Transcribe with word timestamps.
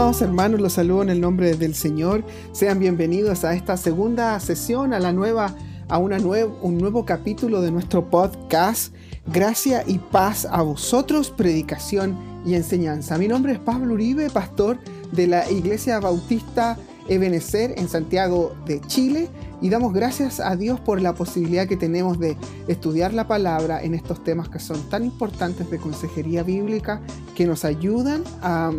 amados 0.00 0.22
hermanos, 0.22 0.60
los 0.62 0.72
saludo 0.72 1.02
en 1.02 1.10
el 1.10 1.20
nombre 1.20 1.54
del 1.56 1.74
Señor. 1.74 2.24
Sean 2.52 2.78
bienvenidos 2.78 3.44
a 3.44 3.54
esta 3.54 3.76
segunda 3.76 4.40
sesión, 4.40 4.94
a 4.94 4.98
la 4.98 5.12
nueva, 5.12 5.54
a 5.90 5.98
una 5.98 6.16
un 6.16 6.78
nuevo 6.78 7.04
capítulo 7.04 7.60
de 7.60 7.70
nuestro 7.70 8.08
podcast. 8.08 8.94
Gracia 9.26 9.84
y 9.86 9.98
paz 9.98 10.48
a 10.50 10.62
vosotros, 10.62 11.28
predicación 11.30 12.16
y 12.46 12.54
enseñanza. 12.54 13.18
Mi 13.18 13.28
nombre 13.28 13.52
es 13.52 13.58
Pablo 13.58 13.92
Uribe, 13.92 14.30
pastor 14.30 14.78
de 15.12 15.26
la 15.26 15.50
Iglesia 15.50 16.00
Bautista 16.00 16.78
Ebenecer 17.06 17.74
en 17.76 17.86
Santiago 17.86 18.54
de 18.64 18.80
Chile. 18.80 19.28
Y 19.60 19.68
damos 19.68 19.92
gracias 19.92 20.40
a 20.40 20.56
Dios 20.56 20.80
por 20.80 21.02
la 21.02 21.14
posibilidad 21.14 21.66
que 21.68 21.76
tenemos 21.76 22.18
de 22.18 22.38
estudiar 22.68 23.12
la 23.12 23.28
palabra 23.28 23.82
en 23.82 23.92
estos 23.92 24.24
temas 24.24 24.48
que 24.48 24.60
son 24.60 24.80
tan 24.88 25.04
importantes 25.04 25.70
de 25.70 25.76
consejería 25.76 26.42
bíblica, 26.42 27.02
que 27.34 27.44
nos 27.44 27.66
ayudan 27.66 28.24
a 28.40 28.72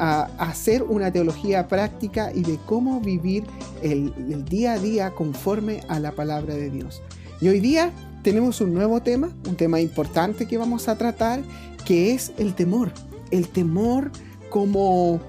a 0.00 0.22
hacer 0.38 0.82
una 0.82 1.12
teología 1.12 1.68
práctica 1.68 2.32
y 2.34 2.40
de 2.42 2.58
cómo 2.64 3.00
vivir 3.00 3.44
el, 3.82 4.14
día 4.46 4.72
a 4.72 4.78
día 4.78 5.10
conforme 5.10 5.82
a 5.88 6.00
la 6.00 6.12
palabra 6.12 6.54
de 6.54 6.70
Dios. 6.70 7.02
Y 7.42 7.48
hoy 7.48 7.60
día 7.60 7.92
tenemos 8.22 8.62
un 8.62 8.72
nuevo 8.72 9.02
tema, 9.02 9.30
un 9.46 9.56
tema 9.56 9.78
importante 9.78 10.46
que 10.46 10.56
vamos 10.56 10.88
a 10.88 10.96
tratar, 10.96 11.42
que 11.84 12.14
es 12.14 12.32
el 12.38 12.54
temor. 12.54 12.90
El 13.30 13.48
temor 13.48 14.10
como, 14.48 15.20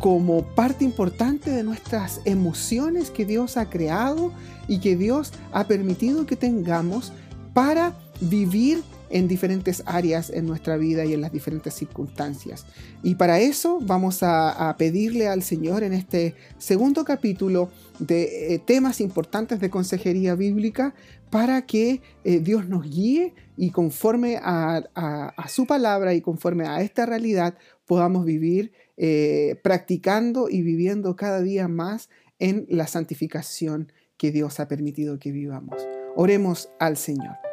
como 0.00 0.42
parte 0.54 0.84
importante 0.84 1.50
de 1.50 1.64
nuestras 1.64 2.20
emociones 2.26 3.10
que 3.10 3.24
Dios 3.24 3.56
ha 3.56 3.70
creado 3.70 4.32
y 4.68 4.80
que 4.80 4.96
Dios 4.96 5.32
ha 5.52 5.66
permitido 5.66 6.26
que 6.26 6.36
tengamos 6.36 7.10
para 7.54 7.94
vivir 8.20 8.82
en 9.10 9.28
diferentes 9.28 9.82
áreas 9.86 10.30
en 10.30 10.46
nuestra 10.46 10.76
vida 10.76 11.04
y 11.04 11.12
en 11.12 11.20
las 11.20 11.32
diferentes 11.32 11.74
circunstancias. 11.74 12.64
Y 13.02 13.16
para 13.16 13.40
eso 13.40 13.78
vamos 13.82 14.22
a, 14.22 14.74
pedirle 14.78 15.28
al 15.28 15.42
Señor 15.42 15.82
en 15.82 15.92
este 15.92 16.34
segundo 16.58 17.04
capítulo 17.04 17.70
de 17.98 18.54
eh, 18.54 18.58
temas 18.58 19.00
importantes 19.00 19.60
de 19.60 19.68
consejería 19.68 20.34
bíblica 20.34 20.94
para 21.28 21.62
que 21.62 22.02
eh, 22.24 22.40
Dios 22.40 22.68
nos 22.68 22.88
guíe 22.88 23.34
y 23.56 23.70
conforme 23.70 24.38
a, 24.42 25.34
su 25.48 25.66
palabra 25.66 26.14
y 26.14 26.20
conforme 26.20 26.66
a 26.66 26.80
esta 26.82 27.04
realidad 27.04 27.56
podamos 27.84 28.24
vivir 28.24 28.72
eh, 28.96 29.58
practicando 29.62 30.48
y 30.48 30.62
viviendo 30.62 31.16
cada 31.16 31.40
día 31.42 31.68
más 31.68 32.08
en 32.38 32.66
la 32.68 32.86
santificación 32.86 33.92
que 34.16 34.30
Dios 34.30 34.60
ha 34.60 34.68
permitido 34.68 35.18
que 35.18 35.32
vivamos. 35.32 35.76
Oremos 36.16 36.70
al 36.78 36.96
Señor. 36.96 37.49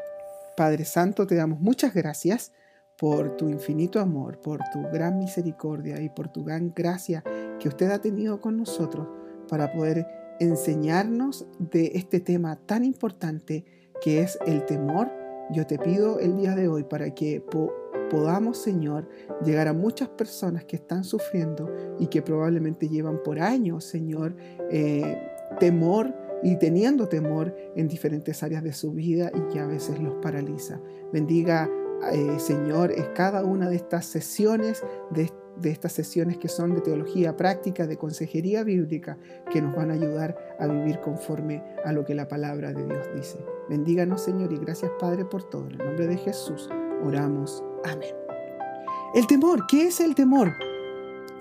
Padre 0.57 0.85
Santo, 0.85 1.27
te 1.27 1.35
damos 1.35 1.59
muchas 1.59 1.93
gracias 1.93 2.51
por 2.97 3.37
tu 3.37 3.47
infinito 3.47 3.99
amor, 3.99 4.41
por 4.41 4.59
tu 4.73 4.81
gran 4.91 5.19
misericordia 5.19 6.01
y 6.01 6.09
por 6.09 6.29
tu 6.29 6.43
gran 6.43 6.73
gracia 6.75 7.23
que 7.59 7.67
usted 7.67 7.91
ha 7.91 8.01
tenido 8.01 8.41
con 8.41 8.57
nosotros 8.57 9.07
para 9.47 9.71
poder 9.71 10.07
enseñarnos 10.39 11.45
de 11.59 11.91
este 11.93 12.19
tema 12.21 12.55
tan 12.65 12.83
importante 12.83 13.65
que 14.01 14.21
es 14.21 14.39
el 14.47 14.65
temor. 14.65 15.11
Yo 15.51 15.67
te 15.67 15.77
pido 15.77 16.19
el 16.19 16.35
día 16.35 16.55
de 16.55 16.67
hoy 16.67 16.83
para 16.83 17.13
que 17.13 17.39
podamos, 18.09 18.57
Señor, 18.57 19.07
llegar 19.45 19.67
a 19.67 19.73
muchas 19.73 20.09
personas 20.09 20.65
que 20.65 20.77
están 20.77 21.03
sufriendo 21.03 21.71
y 21.99 22.07
que 22.07 22.23
probablemente 22.23 22.89
llevan 22.89 23.21
por 23.21 23.39
años, 23.39 23.83
Señor, 23.83 24.35
eh, 24.71 25.21
temor 25.59 26.15
y 26.43 26.57
teniendo 26.57 27.07
temor 27.07 27.55
en 27.75 27.87
diferentes 27.87 28.43
áreas 28.43 28.63
de 28.63 28.73
su 28.73 28.91
vida 28.91 29.31
y 29.33 29.53
que 29.53 29.59
a 29.59 29.65
veces 29.65 29.99
los 29.99 30.15
paraliza. 30.15 30.79
Bendiga, 31.11 31.69
eh, 32.11 32.39
Señor, 32.39 32.93
cada 33.13 33.43
una 33.43 33.69
de 33.69 33.75
estas 33.75 34.05
sesiones, 34.05 34.83
de, 35.11 35.31
de 35.59 35.71
estas 35.71 35.93
sesiones 35.93 36.37
que 36.37 36.47
son 36.47 36.75
de 36.75 36.81
teología 36.81 37.35
práctica, 37.35 37.87
de 37.87 37.97
consejería 37.97 38.63
bíblica, 38.63 39.17
que 39.51 39.61
nos 39.61 39.75
van 39.75 39.91
a 39.91 39.95
ayudar 39.95 40.37
a 40.59 40.67
vivir 40.67 40.99
conforme 40.99 41.63
a 41.85 41.91
lo 41.91 42.05
que 42.05 42.13
la 42.13 42.27
palabra 42.27 42.71
de 42.71 42.85
Dios 42.85 43.07
dice. 43.15 43.39
Bendíganos, 43.69 44.23
Señor, 44.23 44.53
y 44.53 44.57
gracias, 44.57 44.91
Padre, 44.99 45.25
por 45.25 45.49
todo. 45.49 45.65
En 45.67 45.73
el 45.73 45.77
nombre 45.79 46.07
de 46.07 46.17
Jesús 46.17 46.69
oramos. 47.03 47.63
Amén. 47.83 48.15
El 49.13 49.25
temor, 49.25 49.65
¿qué 49.67 49.87
es 49.87 49.99
el 49.99 50.15
temor? 50.15 50.53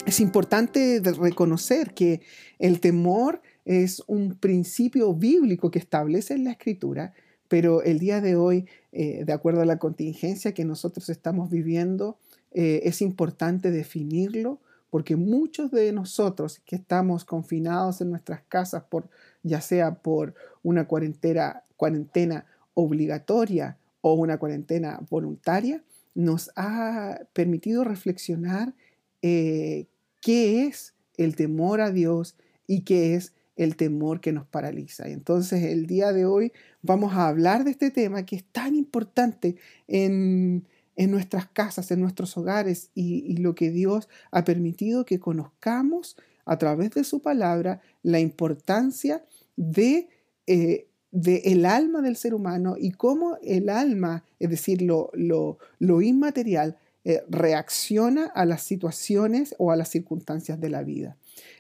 Es 0.06 0.20
importante 0.20 1.02
reconocer 1.18 1.92
que 1.92 2.20
el 2.58 2.80
temor 2.80 3.42
es 3.66 4.02
un 4.06 4.36
principio 4.36 5.12
bíblico 5.12 5.70
que 5.70 5.80
establece 5.80 6.34
en 6.34 6.44
la 6.44 6.52
escritura, 6.52 7.12
pero 7.48 7.82
el 7.82 7.98
día 7.98 8.20
de 8.20 8.36
hoy, 8.36 8.66
eh, 8.92 9.24
de 9.26 9.32
acuerdo 9.32 9.60
a 9.60 9.66
la 9.66 9.78
contingencia 9.78 10.54
que 10.54 10.64
nosotros 10.64 11.08
estamos 11.10 11.50
viviendo, 11.50 12.16
eh, 12.52 12.82
es 12.84 13.02
importante 13.02 13.70
definirlo 13.70 14.60
porque 14.88 15.16
muchos 15.16 15.72
de 15.72 15.92
nosotros 15.92 16.60
que 16.64 16.76
estamos 16.76 17.24
confinados 17.24 18.00
en 18.00 18.10
nuestras 18.10 18.42
casas, 18.48 18.84
por, 18.84 19.10
ya 19.42 19.60
sea 19.60 19.96
por 19.96 20.34
una 20.62 20.86
cuarentena, 20.86 21.64
cuarentena 21.76 22.46
obligatoria 22.74 23.78
o 24.00 24.14
una 24.14 24.38
cuarentena 24.38 25.00
voluntaria, 25.10 25.82
nos 26.14 26.50
ha 26.54 27.18
permitido 27.32 27.82
reflexionar 27.82 28.74
eh, 29.22 29.86
qué 30.22 30.66
es 30.66 30.94
el 31.16 31.34
temor 31.34 31.80
a 31.80 31.90
Dios 31.90 32.36
y 32.66 32.82
qué 32.82 33.16
es 33.16 33.34
el 33.56 33.76
temor 33.76 34.20
que 34.20 34.32
nos 34.32 34.46
paraliza. 34.46 35.08
entonces 35.08 35.64
el 35.64 35.86
día 35.86 36.12
de 36.12 36.26
hoy 36.26 36.52
vamos 36.82 37.14
a 37.14 37.28
hablar 37.28 37.64
de 37.64 37.70
este 37.70 37.90
tema 37.90 38.24
que 38.24 38.36
es 38.36 38.44
tan 38.44 38.74
importante 38.74 39.56
en, 39.88 40.66
nuestras 40.96 41.46
casas, 41.48 41.90
en 41.90 42.00
nuestros 42.00 42.36
hogares 42.36 42.90
y, 42.94 43.36
lo 43.38 43.54
que 43.54 43.70
Dios 43.70 44.08
ha 44.30 44.44
permitido 44.44 45.04
que 45.04 45.20
conozcamos 45.20 46.16
a 46.44 46.58
través 46.58 46.90
de 46.92 47.04
su 47.04 47.20
palabra 47.20 47.80
la 48.02 48.20
importancia 48.20 49.24
de, 49.56 50.08
eh, 50.46 50.86
el 51.12 51.66
alma 51.66 52.02
del 52.02 52.16
ser 52.16 52.34
humano 52.34 52.76
y 52.78 52.92
cómo 52.92 53.36
el 53.42 53.68
alma, 53.68 54.24
es 54.38 54.50
decir, 54.50 54.80
lo, 54.82 55.10
lo, 55.14 56.02
inmaterial, 56.02 56.76
eh, 57.04 57.22
reacciona 57.28 58.26
a 58.26 58.44
las 58.44 58.62
situaciones 58.62 59.54
o 59.58 59.70
a 59.72 59.76
las 59.76 59.88
circunstancias 59.88 60.60
de 60.60 60.70
la 60.70 60.82
vida. 60.82 61.16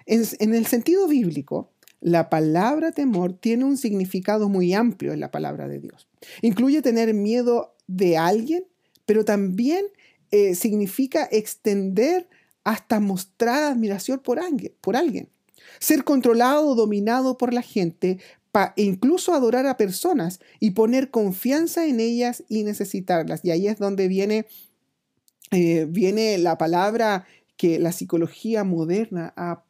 en 0.06 0.54
el 0.54 0.66
sentido 0.66 1.08
bíblico, 1.08 1.70
la 2.00 2.28
palabra 2.28 2.92
temor 2.92 3.32
tiene 3.32 3.64
un 3.64 3.76
significado 3.76 4.48
muy 4.48 4.74
amplio 4.74 5.12
en 5.12 5.20
la 5.20 5.30
palabra 5.30 5.68
de 5.68 5.78
Dios. 5.78 6.08
Incluye 6.42 6.82
tener 6.82 7.14
miedo 7.14 7.74
de 7.86 8.16
alguien, 8.16 8.64
pero 9.06 9.24
también 9.24 9.86
eh, 10.30 10.54
significa 10.54 11.28
extender 11.30 12.28
hasta 12.64 13.00
mostrar 13.00 13.72
admiración 13.72 14.20
por 14.20 14.38
alguien. 14.38 15.28
Ser 15.78 16.04
controlado 16.04 16.68
o 16.68 16.74
dominado 16.74 17.38
por 17.38 17.54
la 17.54 17.62
gente, 17.62 18.18
e 18.76 18.82
incluso 18.82 19.34
adorar 19.34 19.66
a 19.66 19.76
personas 19.76 20.40
y 20.60 20.70
poner 20.70 21.10
confianza 21.10 21.86
en 21.86 22.00
ellas 22.00 22.42
y 22.48 22.64
necesitarlas. 22.64 23.44
Y 23.44 23.50
ahí 23.50 23.68
es 23.68 23.78
donde 23.78 24.08
viene, 24.08 24.46
eh, 25.50 25.86
viene 25.88 26.38
la 26.38 26.56
palabra 26.56 27.26
que 27.56 27.78
la 27.78 27.92
psicología 27.92 28.64
moderna 28.64 29.34
ha 29.36 29.65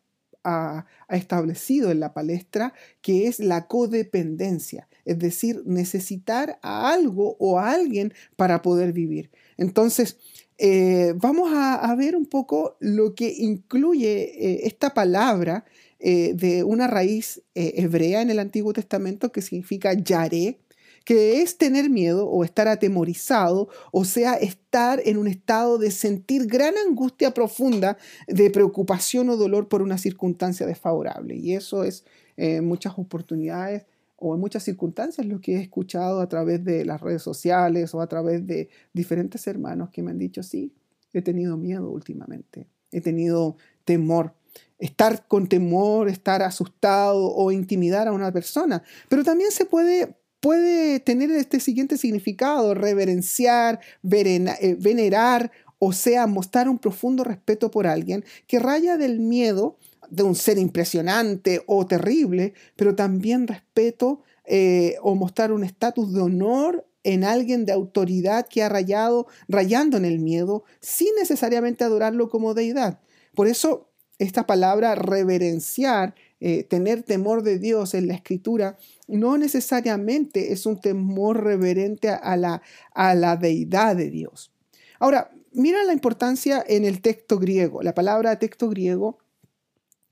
ha, 0.47 0.87
establecido 1.09 1.91
en 1.91 2.01
la 2.01 2.15
palestra, 2.15 2.73
que 3.01 3.27
es 3.27 3.39
la 3.41 3.67
codependencia, 3.67 4.89
es 5.05 5.19
decir, 5.19 5.63
necesitar 5.67 6.59
a 6.63 6.93
algo 6.93 7.37
o 7.39 7.59
a 7.59 7.73
alguien 7.73 8.13
para 8.37 8.63
poder 8.63 8.93
vivir. 8.93 9.31
Entonces, 9.57 10.17
eh, 10.59 11.15
vamos 11.17 11.51
a, 11.53 11.95
ver 11.97 12.17
un 12.17 12.27
poco 12.27 12.77
lo 12.81 13.15
que 13.15 13.33
incluye 13.37 14.23
eh, 14.23 14.61
esta 14.65 14.95
palabra 14.95 15.65
eh, 15.99 16.33
de 16.35 16.65
una 16.65 16.87
raíz 16.87 17.43
hebrea 17.55 18.23
en 18.23 18.31
el 18.31 18.39
Antiguo 18.39 18.73
Testamento 18.73 19.33
que 19.33 19.43
significa 19.43 19.93
yaré, 19.95 20.59
que 21.07 21.41
es 21.41 21.57
tener 21.57 21.89
miedo 21.89 22.29
o 22.29 22.43
estar 22.43 22.67
atemorizado, 22.67 23.69
o 23.93 24.05
sea, 24.05 24.35
estar 24.35 25.01
en 25.05 25.19
un 25.19 25.29
estado 25.29 25.79
de 25.79 25.93
sentir 25.93 26.47
gran 26.47 26.75
angustia 26.77 27.33
profunda, 27.33 27.97
de 28.27 28.51
preocupación 28.51 29.29
o 29.29 29.37
dolor 29.37 29.69
por 29.69 29.83
una 29.83 29.99
circunstancia 29.99 30.67
desfavorable. 30.67 31.37
Y 31.37 31.55
eso 31.55 31.85
es 31.85 32.05
en 32.37 32.67
muchas 32.67 32.99
oportunidades 32.99 33.87
o 34.17 34.35
en 34.35 34.41
muchas 34.41 34.65
circunstancias 34.65 35.25
lo 35.29 35.41
que 35.41 35.55
he 35.55 35.61
escuchado 35.61 36.21
a 36.21 36.29
través 36.29 36.65
de 36.65 36.85
las 36.85 37.01
redes 37.01 37.23
sociales 37.23 37.95
o 37.95 38.01
a 38.01 38.09
través 38.09 38.45
de 38.45 38.69
diferentes 38.93 39.47
hermanos 39.47 39.91
que 39.91 40.03
me 40.03 40.11
han 40.11 40.19
dicho, 40.19 40.43
sí, 40.43 40.75
he 41.13 41.23
tenido 41.23 41.57
miedo 41.57 41.89
últimamente, 41.89 42.67
he 42.91 43.01
tenido 43.01 43.57
temor 43.85 44.35
estar 44.81 45.29
con 45.29 45.47
temor, 45.47 46.09
estar 46.09 46.43
asustado 46.43 47.33
o 47.33 47.53
intimidar 47.53 48.09
a 48.09 48.13
una 48.13 48.33
persona. 48.33 48.83
Pero 49.09 49.23
también 49.23 49.53
se 49.53 49.67
puede 49.67 50.17
puede 50.47 51.01
tener 51.01 51.33
este 51.33 51.59
siguiente 51.59 51.99
significado, 51.99 52.73
reverenciar, 52.73 53.81
eh, 54.05 54.77
venerar, 54.79 55.51
o 55.81 55.93
sea, 55.93 56.29
mostrar 56.29 56.69
un 56.69 56.79
profundo 56.79 57.25
respeto 57.25 57.69
por 57.69 57.89
alguien 57.89 58.25
que 58.47 58.61
raya 58.61 58.97
del 58.97 59.19
miedo 59.19 59.77
de 60.09 60.23
un 60.23 60.37
ser 60.37 60.59
impresionante 60.59 61.65
o 61.67 61.85
terrible, 61.85 62.55
pero 62.77 62.95
también 62.95 63.49
respeto 63.49 64.23
eh, 64.45 64.95
o 65.03 65.17
mostrar 65.17 65.51
un 65.51 65.65
estatus 65.65 66.15
de 66.15 66.21
honor 66.21 66.87
en 67.03 67.25
alguien 67.25 67.67
de 67.67 67.73
autoridad 67.73 68.47
que 68.47 68.63
ha 68.63 68.69
rayado, 68.69 69.27
rayando 69.49 69.97
en 69.97 70.05
el 70.05 70.21
miedo, 70.21 70.63
sin 70.79 71.09
necesariamente 71.19 71.83
adorarlo 71.83 72.29
como 72.29 72.55
deidad. 72.55 73.01
Por 73.35 73.49
eso 73.49 73.91
esta 74.21 74.47
palabra 74.47 74.95
reverenciar, 74.95 76.15
eh, 76.41 76.65
tener 76.65 77.03
temor 77.03 77.43
de 77.43 77.59
Dios 77.59 77.95
en 77.95 78.09
la 78.09 78.15
escritura, 78.15 78.77
no 79.09 79.39
necesariamente 79.39 80.53
es 80.53 80.67
un 80.67 80.81
temor 80.81 81.43
reverente 81.43 82.11
a 82.11 82.37
la, 82.37 82.63
a 82.95 83.15
la 83.15 83.37
deidad 83.37 83.97
de 83.97 84.11
Dios. 84.11 84.53
Ahora, 84.99 85.31
mira 85.53 85.83
la 85.85 85.93
importancia 85.93 86.65
en 86.67 86.85
el 86.85 87.01
texto 87.01 87.39
griego. 87.39 87.83
La 87.83 87.95
palabra 87.95 88.39
texto 88.39 88.69
griego 88.69 89.19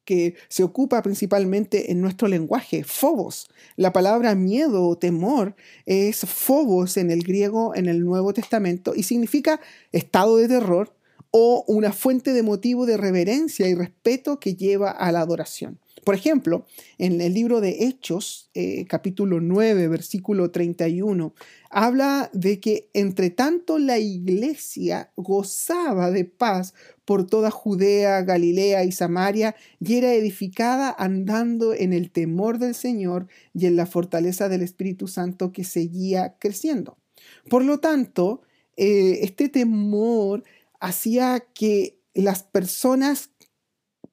que 0.04 0.34
se 0.48 0.62
ocupa 0.62 1.02
principalmente 1.02 1.90
en 1.90 2.00
nuestro 2.00 2.28
lenguaje, 2.28 2.84
phobos. 2.84 3.48
La 3.76 3.92
palabra 3.92 4.34
miedo 4.34 4.86
o 4.86 4.98
temor 4.98 5.56
es 5.86 6.20
phobos 6.20 6.96
en 6.96 7.10
el 7.10 7.22
griego 7.22 7.74
en 7.74 7.86
el 7.86 8.04
Nuevo 8.04 8.32
Testamento 8.32 8.94
y 8.94 9.02
significa 9.04 9.60
estado 9.92 10.36
de 10.36 10.48
terror 10.48 10.94
o 11.30 11.64
una 11.66 11.92
fuente 11.92 12.32
de 12.32 12.42
motivo 12.42 12.86
de 12.86 12.96
reverencia 12.96 13.66
y 13.68 13.74
respeto 13.74 14.38
que 14.38 14.54
lleva 14.54 14.90
a 14.90 15.10
la 15.10 15.20
adoración. 15.20 15.80
Por 16.04 16.14
ejemplo, 16.14 16.66
en 16.98 17.20
el 17.20 17.32
libro 17.32 17.60
de 17.60 17.86
Hechos, 17.86 18.50
eh, 18.54 18.84
capítulo 18.86 19.40
9, 19.40 19.88
versículo 19.88 20.50
31, 20.50 21.34
habla 21.70 22.30
de 22.34 22.60
que 22.60 22.90
entre 22.92 23.30
tanto 23.30 23.78
la 23.78 23.98
iglesia 23.98 25.10
gozaba 25.16 26.10
de 26.10 26.26
paz 26.26 26.74
por 27.06 27.26
toda 27.26 27.50
Judea, 27.50 28.22
Galilea 28.22 28.84
y 28.84 28.92
Samaria 28.92 29.56
y 29.80 29.94
era 29.94 30.12
edificada 30.12 30.94
andando 30.96 31.72
en 31.72 31.92
el 31.92 32.10
temor 32.10 32.58
del 32.58 32.74
Señor 32.74 33.26
y 33.54 33.66
en 33.66 33.76
la 33.76 33.86
fortaleza 33.86 34.48
del 34.48 34.62
Espíritu 34.62 35.08
Santo 35.08 35.52
que 35.52 35.64
seguía 35.64 36.36
creciendo. 36.38 36.98
Por 37.48 37.64
lo 37.64 37.78
tanto, 37.80 38.42
eh, 38.76 39.20
este 39.22 39.48
temor 39.48 40.44
hacía 40.80 41.44
que 41.54 41.98
las 42.14 42.44
personas 42.44 43.30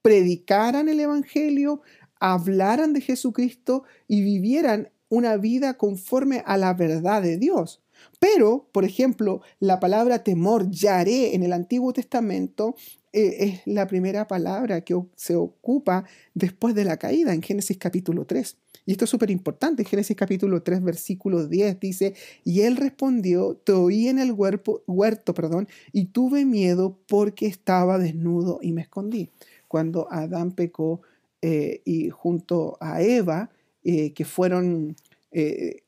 predicaran 0.01 0.89
el 0.89 0.99
Evangelio, 0.99 1.81
hablaran 2.19 2.93
de 2.93 3.01
Jesucristo 3.01 3.83
y 4.07 4.21
vivieran 4.21 4.89
una 5.09 5.37
vida 5.37 5.77
conforme 5.77 6.43
a 6.45 6.57
la 6.57 6.73
verdad 6.73 7.21
de 7.21 7.37
Dios. 7.37 7.81
Pero, 8.19 8.69
por 8.71 8.85
ejemplo, 8.85 9.41
la 9.59 9.79
palabra 9.79 10.23
temor, 10.23 10.69
yaré, 10.71 11.35
en 11.35 11.43
el 11.43 11.53
Antiguo 11.53 11.93
Testamento 11.93 12.75
eh, 13.13 13.35
es 13.39 13.61
la 13.65 13.87
primera 13.87 14.27
palabra 14.27 14.81
que 14.81 14.99
se 15.15 15.35
ocupa 15.35 16.05
después 16.33 16.73
de 16.73 16.85
la 16.85 16.97
caída 16.97 17.33
en 17.33 17.41
Génesis 17.41 17.77
capítulo 17.77 18.25
3. 18.25 18.57
Y 18.85 18.93
esto 18.93 19.05
es 19.05 19.11
súper 19.11 19.29
importante. 19.29 19.83
Génesis 19.83 20.15
capítulo 20.15 20.63
3, 20.63 20.81
versículo 20.83 21.47
10 21.47 21.79
dice, 21.79 22.15
y 22.43 22.61
él 22.61 22.77
respondió, 22.77 23.55
te 23.55 23.73
oí 23.73 24.07
en 24.07 24.17
el 24.17 24.33
huerto, 24.33 25.33
perdón, 25.33 25.67
y 25.91 26.05
tuve 26.05 26.45
miedo 26.45 26.99
porque 27.07 27.45
estaba 27.45 27.99
desnudo 27.99 28.59
y 28.61 28.71
me 28.71 28.81
escondí 28.81 29.29
cuando 29.71 30.11
Adán 30.11 30.51
pecó 30.51 31.01
eh, 31.41 31.81
y 31.85 32.09
junto 32.09 32.77
a 32.81 33.01
Eva, 33.01 33.51
eh, 33.85 34.11
que 34.11 34.25
fueron 34.25 34.97
eh, 35.31 35.83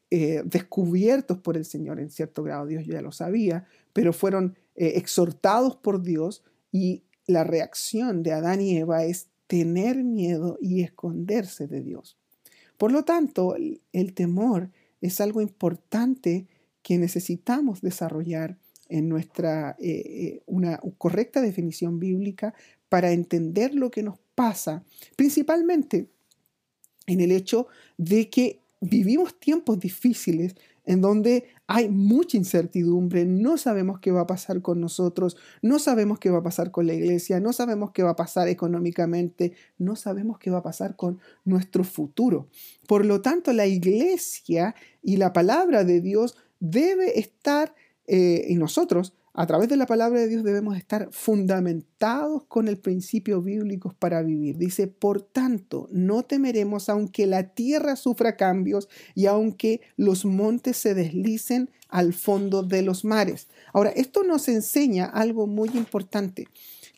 descubiertos 0.46 1.40
por 1.40 1.58
el 1.58 1.66
Señor 1.66 2.00
en 2.00 2.10
cierto 2.10 2.44
grado, 2.44 2.66
Dios 2.66 2.86
ya 2.86 3.02
lo 3.02 3.12
sabía, 3.12 3.66
pero 3.92 4.14
fueron 4.14 4.56
exhortados 4.76 5.76
por 5.76 6.02
Dios 6.02 6.46
y 6.72 7.04
la 7.28 7.44
reacción 7.44 8.24
de 8.24 8.32
Adán 8.32 8.62
y 8.62 8.78
Eva 8.78 9.04
es 9.04 9.28
tener 9.48 10.02
miedo 10.02 10.58
y 10.62 10.82
esconderse 10.82 11.68
de 11.68 11.82
Dios. 11.82 12.18
Por 12.78 12.94
lo 12.94 13.04
tanto, 13.04 13.58
el 13.58 14.14
temor 14.14 14.70
es 15.02 15.20
algo 15.20 15.42
importante 15.42 16.48
que 16.84 16.98
necesitamos 16.98 17.82
desarrollar 17.82 18.58
en 18.88 19.10
nuestra 19.10 19.76
una 20.46 20.80
correcta 20.98 21.42
definición 21.42 22.00
bíblica 22.00 22.54
para 22.94 23.12
entender 23.12 23.74
lo 23.74 23.90
que 23.90 24.04
nos 24.04 24.20
pasa, 24.36 24.84
principalmente 25.16 26.12
en 27.08 27.22
el 27.22 27.32
hecho 27.32 27.66
de 27.98 28.30
que 28.30 28.60
vivimos 28.82 29.40
tiempos 29.40 29.80
difíciles 29.80 30.54
en 30.86 31.02
donde 31.02 31.46
hay 31.66 31.90
mucha 31.90 32.38
incertidumbre, 32.38 33.26
no 33.26 33.58
sabemos 33.58 34.00
qué 34.00 34.12
va 34.12 34.22
a 34.22 34.28
pasar 34.28 34.62
con 34.62 34.80
nosotros, 34.80 35.38
no 35.64 35.80
sabemos 35.80 36.20
qué 36.20 36.30
va 36.30 36.38
a 36.38 36.44
pasar 36.44 36.70
con 36.70 36.86
la 36.86 36.94
iglesia, 36.94 37.40
no 37.40 37.52
sabemos 37.52 37.90
qué 37.94 38.04
va 38.04 38.12
a 38.12 38.16
pasar 38.16 38.48
económicamente, 38.48 39.54
no 39.80 39.96
sabemos 39.96 40.38
qué 40.38 40.52
va 40.52 40.60
a 40.60 40.64
pasar 40.64 40.96
con 40.96 41.20
nuestro 41.46 41.84
futuro. 41.84 42.48
Por 42.88 43.08
lo 43.08 43.22
tanto, 43.22 43.54
la 43.54 43.66
iglesia 43.66 44.76
y 45.02 45.18
la 45.18 45.34
palabra 45.34 45.84
de 45.84 46.00
Dios 46.00 46.38
debe 46.60 47.20
estar, 47.20 47.74
eh, 48.06 48.46
en 48.50 48.60
nosotros, 48.60 49.14
a 49.36 49.48
través 49.48 49.68
de 49.68 49.78
la 49.78 49.88
palabra 49.88 50.20
de 50.20 50.28
Dios 50.28 50.44
debemos 50.44 50.78
estar 50.78 51.10
fundamentados 51.12 52.44
con 52.46 52.68
el 52.68 52.78
principio 52.78 53.42
bíblico 53.42 53.96
para 53.98 54.22
vivir. 54.22 54.58
Dice, 54.58 54.88
por 54.88 55.24
tanto, 55.24 55.88
no 55.92 56.22
temeremos 56.22 56.88
aunque 56.88 57.26
la 57.26 57.54
tierra 57.56 57.96
sufra 57.96 58.38
cambios 58.38 58.90
y 59.16 59.26
aunque 59.26 59.82
los 59.98 60.26
montes 60.26 60.78
se 60.78 60.94
deslicen 60.94 61.72
al 61.90 62.14
fondo 62.14 62.62
de 62.62 62.84
los 62.84 63.06
mares. 63.06 63.48
Ahora, 63.74 63.90
esto 63.90 64.24
nos 64.24 64.48
enseña 64.48 65.06
algo 65.06 65.48
muy 65.48 65.70
importante, 65.70 66.48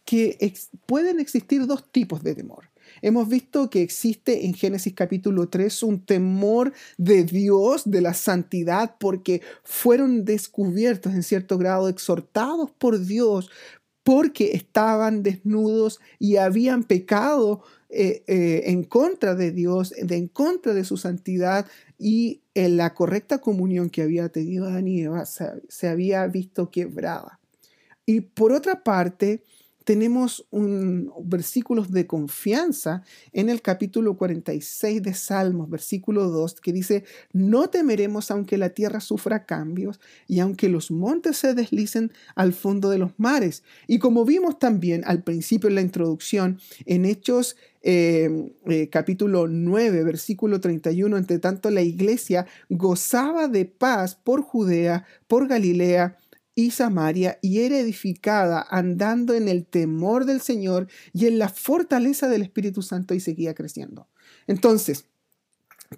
que 0.04 0.54
pueden 0.86 1.22
existir 1.22 1.66
dos 1.66 1.90
tipos 1.90 2.22
de 2.22 2.36
temor. 2.36 2.70
Hemos 3.02 3.28
visto 3.28 3.70
que 3.70 3.82
existe 3.82 4.46
en 4.46 4.54
Génesis 4.54 4.94
capítulo 4.94 5.50
3 5.50 5.84
un 5.84 6.06
temor 6.06 6.74
de 6.98 7.24
Dios, 7.24 7.84
de 7.86 8.02
la 8.02 8.14
santidad, 8.14 8.96
porque 9.00 9.42
fueron 9.64 10.26
descubiertos 10.26 11.14
en 11.14 11.24
cierto 11.24 11.58
grado, 11.58 11.90
exhortados 11.90 12.72
por 12.72 13.00
Dios, 13.00 13.50
porque 14.04 14.52
estaban 14.54 15.24
desnudos 15.24 16.00
y 16.20 16.38
habían 16.38 16.84
pecado 16.84 17.64
eh, 17.90 18.24
eh, 18.28 18.64
en 18.66 18.84
contra 18.84 19.36
de 19.36 19.52
Dios, 19.52 19.94
en 19.98 20.28
contra 20.28 20.74
de 20.74 20.86
su 20.86 20.98
santidad 20.98 21.66
y 21.98 22.42
en 22.54 22.78
la 22.78 22.94
correcta 22.94 23.40
comunión 23.40 23.90
que 23.90 24.04
había 24.04 24.30
tenido 24.30 24.68
Adán 24.68 24.88
y 24.88 25.02
Eva 25.02 25.26
se 25.26 25.88
había 25.88 26.28
visto 26.28 26.70
quebrada. 26.70 27.40
Y 28.06 28.22
por 28.22 28.52
otra 28.52 28.84
parte, 28.84 29.44
tenemos 29.86 30.46
un, 30.50 31.14
versículos 31.24 31.92
de 31.92 32.08
confianza 32.08 33.04
en 33.32 33.50
el 33.50 33.62
capítulo 33.62 34.18
46 34.18 35.02
de 35.02 35.14
Salmos, 35.14 35.70
versículo 35.70 36.30
2, 36.30 36.60
que 36.60 36.74
dice, 36.74 37.06
no 37.32 37.70
temeremos 37.70 38.32
aunque 38.32 38.58
la 38.58 38.70
tierra 38.70 39.00
sufra 39.00 39.46
cambios 39.46 40.00
y 40.28 40.40
aunque 40.40 40.70
los 40.70 40.90
montes 40.90 41.38
se 41.38 41.54
deslicen 41.54 42.12
al 42.36 42.54
fondo 42.54 42.90
de 42.90 42.98
los 42.98 43.12
mares. 43.18 43.64
Y 43.88 44.00
como 44.00 44.26
vimos 44.26 44.58
también 44.58 45.04
al 45.06 45.24
principio 45.24 45.70
en 45.70 45.76
la 45.76 45.82
introducción, 45.82 46.60
en 46.86 47.06
Hechos 47.06 47.56
eh, 47.88 48.52
eh, 48.66 48.90
capítulo 48.90 49.48
9, 49.48 50.04
versículo 50.04 50.60
31, 50.60 51.18
entre 51.18 51.38
tanto 51.38 51.70
la 51.70 51.84
iglesia 51.84 52.48
gozaba 52.68 53.48
de 53.48 53.66
paz 53.66 54.16
por 54.16 54.42
Judea, 54.42 55.06
por 55.28 55.48
Galilea, 55.48 56.18
y 56.56 56.72
Samaria 56.72 57.38
y 57.42 57.60
era 57.60 57.78
edificada 57.78 58.66
andando 58.70 59.34
en 59.34 59.50
el 59.50 59.66
temor 59.66 60.26
del 60.26 60.42
Señor 60.42 60.88
y 61.14 61.28
en 61.28 61.38
la 61.38 61.50
fortaleza 61.50 62.30
del 62.30 62.42
Espíritu 62.42 62.82
Santo 62.82 63.14
y 63.14 63.20
seguía 63.20 63.54
creciendo. 63.54 64.08
Entonces, 64.48 65.06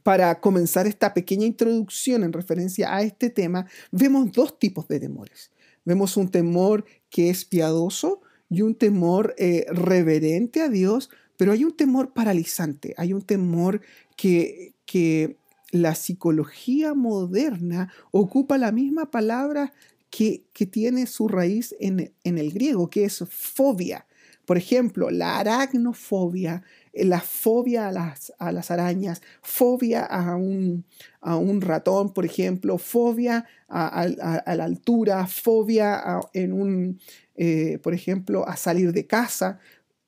para 0.04 0.42
comenzar 0.42 0.88
esta 0.88 1.14
pequeña 1.14 1.46
introducción 1.46 2.24
en 2.24 2.34
referencia 2.34 2.94
a 2.94 3.04
este 3.04 3.30
tema, 3.30 3.68
vemos 3.92 4.32
dos 4.32 4.60
tipos 4.60 4.88
de 4.88 5.00
temores. 5.00 5.52
Vemos 5.86 6.18
un 6.18 6.30
temor 6.30 6.86
que 7.10 7.30
es 7.30 7.46
piadoso 7.46 8.22
y 8.50 8.62
un 8.62 8.76
temor 8.76 9.36
eh, 9.38 9.66
reverente 9.70 10.62
a 10.62 10.70
Dios, 10.70 11.10
pero 11.38 11.52
hay 11.52 11.64
un 11.64 11.76
temor 11.76 12.14
paralizante, 12.14 12.94
hay 12.98 13.14
un 13.14 13.22
temor 13.22 13.82
que, 14.18 14.74
que 14.86 15.38
la 15.72 15.96
psicología 15.96 16.94
moderna 16.94 17.92
ocupa 18.12 18.58
la 18.58 18.72
misma 18.72 19.12
palabra 19.12 19.74
que, 20.18 20.66
tiene 20.66 21.06
su 21.06 21.28
raíz 21.28 21.76
en, 21.80 22.12
el 22.24 22.52
griego, 22.52 22.90
que 22.90 23.06
es 23.06 23.24
fobia. 23.30 24.08
Por 24.46 24.58
ejemplo, 24.58 25.12
la 25.12 25.38
aracnofobia, 25.38 26.64
eh, 26.92 27.06
la 27.06 27.20
fobia 27.20 27.90
a 27.90 27.92
las, 27.92 28.34
a 28.40 28.52
las 28.52 28.72
arañas, 28.72 29.22
fobia 29.44 30.04
a 30.06 30.36
un, 30.36 30.86
a 31.22 31.36
un, 31.36 31.62
ratón, 31.62 32.14
por 32.14 32.26
ejemplo, 32.26 32.80
fobia 32.80 33.46
a, 33.68 34.08
la 34.08 34.64
altura, 34.64 35.28
fobia 35.28 36.22
en 36.34 36.54
un, 36.54 37.00
eh, 37.36 37.78
por 37.84 37.94
ejemplo, 37.94 38.48
a 38.48 38.56
salir 38.56 38.94
de 38.94 39.06
casa. 39.06 39.60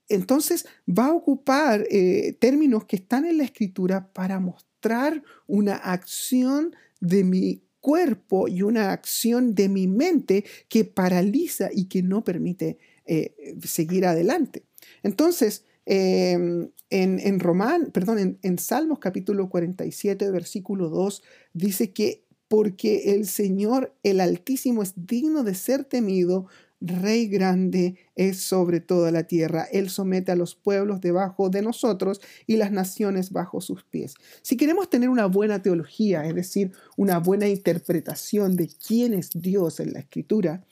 Entonces 0.07 0.65
va 0.87 1.07
a 1.07 1.13
ocupar 1.13 1.85
eh, 1.91 2.35
términos 2.39 2.85
que 2.85 2.95
están 2.95 3.25
en 3.25 3.37
la 3.37 3.43
escritura 3.43 4.11
para 4.11 4.39
mostrar 4.39 5.21
una 5.45 5.75
acción 5.75 6.75
de 6.99 7.23
mi 7.23 7.68
cuerpo 7.81 8.47
y 8.47 8.61
una 8.61 8.91
acción 8.91 9.55
de 9.55 9.69
mi 9.69 9.87
mente 9.87 10.45
que 10.67 10.85
paraliza 10.85 11.69
y 11.73 11.85
que 11.85 12.03
no 12.03 12.23
permite 12.23 12.77
eh, 13.05 13.55
seguir 13.63 14.05
adelante. 14.05 14.63
Entonces, 15.03 15.65
em, 15.85 16.69
en, 16.89 17.19
en, 17.19 17.39
Román, 17.39 17.91
perdón, 17.91 18.19
en, 18.19 18.39
en 18.41 18.57
Salmos 18.57 18.99
capítulo 18.99 19.49
47, 19.49 20.31
versículo 20.31 20.89
2, 20.89 21.23
dice 21.53 21.91
que 21.91 22.25
porque 22.47 23.13
el 23.13 23.27
Señor, 23.27 23.95
el 24.03 24.19
Altísimo, 24.19 24.81
es 24.81 24.93
digno 24.95 25.43
de 25.43 25.53
ser 25.53 25.85
temido, 25.85 26.47
Rey 26.81 27.27
grande 27.27 27.97
es 28.15 28.41
sobre 28.41 28.79
toda 28.79 29.11
la 29.11 29.23
tierra. 29.23 29.67
Él 29.71 29.89
somete 29.89 30.31
a 30.31 30.35
los 30.35 30.55
pueblos 30.55 31.01
debajo 31.01 31.49
de 31.49 31.61
nosotros 31.61 32.21
y 32.47 32.55
las 32.57 32.71
naciones 32.71 33.31
bajo 33.31 33.59
sus 33.59 33.83
pies. 33.83 34.15
Si 34.41 34.55
queremos 34.55 34.89
tener 34.89 35.09
una 35.09 35.25
buena 35.25 35.61
teología, 35.61 36.25
es 36.25 36.35
decir, 36.35 36.71
una 36.95 37.19
buena 37.19 37.47
interpretación 37.47 38.55
de 38.55 38.69
quién 38.69 39.13
es 39.13 39.29
Dios 39.33 39.79
en 39.79 39.93
la 39.93 39.99
escritura, 39.99 40.63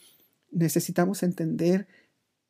necesitamos 0.51 1.23
entender 1.23 1.87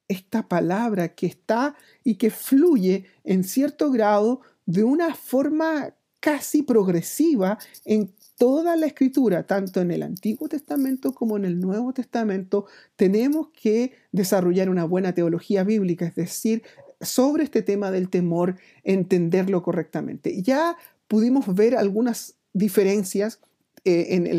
esta 0.07 0.47
palabra 0.47 1.15
que 1.15 1.25
está 1.25 1.75
y 2.03 2.15
que 2.15 2.29
fluye 2.29 3.05
en 3.23 3.43
cierto 3.43 3.91
grado 3.91 4.41
de 4.65 4.83
una 4.83 5.15
forma 5.15 5.95
casi 6.19 6.61
progresiva 6.63 7.57
en 7.85 8.13
toda 8.37 8.75
la 8.75 8.85
escritura, 8.85 9.43
tanto 9.43 9.81
en 9.81 9.91
el 9.91 10.03
Antiguo 10.03 10.47
Testamento 10.47 11.13
como 11.13 11.37
en 11.37 11.45
el 11.45 11.59
Nuevo 11.59 11.93
Testamento, 11.93 12.65
tenemos 12.95 13.49
que 13.49 13.93
desarrollar 14.11 14.69
una 14.69 14.85
buena 14.85 15.13
teología 15.13 15.63
bíblica, 15.63 16.05
es 16.05 16.15
decir, 16.15 16.63
sobre 17.01 17.43
este 17.43 17.61
tema 17.63 17.91
del 17.91 18.09
temor, 18.09 18.55
entenderlo 18.83 19.63
correctamente. 19.63 20.41
Ya 20.41 20.77
pudimos 21.07 21.53
ver 21.53 21.75
algunas 21.75 22.35
diferencias 22.53 23.39
eh, 23.85 24.15
en, 24.15 24.37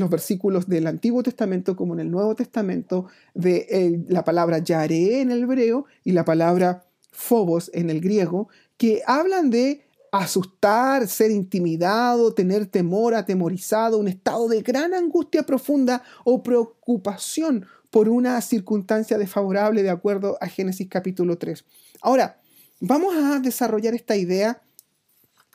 los 0.00 0.10
versículos 0.10 0.68
del 0.68 0.86
Antiguo 0.86 1.22
Testamento 1.22 1.76
como 1.76 1.94
en 1.94 2.00
el 2.00 2.10
Nuevo 2.10 2.34
Testamento 2.34 3.06
de 3.34 4.04
la 4.08 4.24
palabra 4.24 4.58
yare 4.58 5.20
en 5.20 5.30
el 5.30 5.42
hebreo 5.42 5.86
y 6.04 6.12
la 6.12 6.24
palabra 6.24 6.86
phobos 7.12 7.70
en 7.74 7.90
el 7.90 8.00
griego, 8.00 8.48
que 8.76 9.02
hablan 9.06 9.50
de 9.50 9.83
asustar, 10.22 11.08
ser 11.08 11.30
intimidado, 11.30 12.32
tener 12.32 12.66
temor, 12.66 13.14
atemorizado, 13.14 13.98
un 13.98 14.08
estado 14.08 14.48
de 14.48 14.62
gran 14.62 14.94
angustia 14.94 15.42
profunda 15.42 16.02
o 16.24 16.42
preocupación 16.42 17.66
por 17.90 18.08
una 18.08 18.40
circunstancia 18.40 19.18
desfavorable 19.18 19.82
de 19.82 19.90
acuerdo 19.90 20.38
a 20.40 20.46
Génesis 20.46 20.88
capítulo 20.88 21.36
3. 21.36 21.64
Ahora, 22.00 22.40
vamos 22.80 23.14
a 23.16 23.40
desarrollar 23.40 23.94
esta 23.94 24.16
idea 24.16 24.62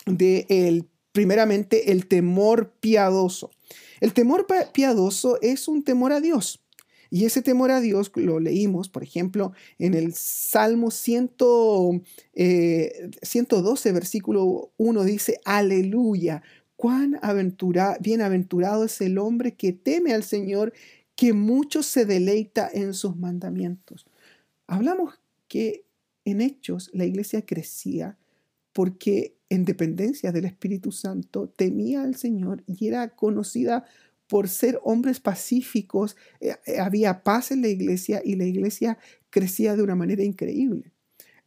de 0.06 0.46
el, 0.50 0.89
primeramente 1.13 1.92
el 1.92 2.08
temor 2.08 2.74
piadoso. 2.80 3.51
El 4.01 4.13
temor 4.13 4.46
piadoso 4.74 5.39
es 5.42 5.68
un 5.68 5.84
temor 5.84 6.12
a 6.12 6.20
Dios. 6.20 6.62
Y 7.10 7.25
ese 7.25 7.42
temor 7.42 7.72
a 7.72 7.82
Dios 7.82 8.12
lo 8.16 8.39
leímos, 8.39 8.89
por 8.89 9.04
ejemplo, 9.04 9.54
en 9.78 9.94
el 9.94 10.13
Salmo 10.13 10.92
100, 10.92 11.32
112, 11.34 12.00
eh, 12.36 13.92
versículo 13.92 14.72
1, 14.78 15.04
dice, 15.04 15.39
aleluya, 15.44 16.44
cuán 16.75 17.20
aventura, 17.22 17.98
bienaventurado 18.00 18.86
es 18.86 19.01
el 19.01 19.18
hombre 19.18 19.56
que 19.56 19.74
teme 19.74 20.13
al 20.13 20.24
Señor, 20.24 20.74
que 21.16 21.34
mucho 21.34 21.84
se 21.84 22.06
deleita 22.06 22.70
en 22.72 22.94
sus 22.94 23.18
mandamientos. 23.18 24.06
Hablamos 24.68 25.20
que 25.48 25.84
en 26.25 26.42
hechos 26.42 26.89
la 26.94 27.06
iglesia 27.06 27.46
crecía 27.46 28.18
porque 28.72 29.36
en 29.50 29.66
dependencia 29.66 30.32
del 30.32 30.46
Espíritu 30.46 30.92
Santo 30.92 31.50
temía 31.50 32.04
al 32.04 32.16
Señor 32.16 32.63
y 32.68 32.88
era 32.88 33.10
conocida 33.10 33.86
ser 34.48 34.80
hombres 34.84 35.20
pacíficos, 35.20 36.16
eh, 36.40 36.56
eh, 36.66 36.80
había 36.80 37.24
paz 37.24 37.52
en 37.52 37.62
la 37.62 37.68
iglesia 37.68 38.22
y 38.24 38.36
la 38.36 38.46
iglesia 38.46 38.98
crecía 39.30 39.76
de 39.76 39.84
una 39.84 39.96
manera 39.96 40.24
increíble. 40.24 40.92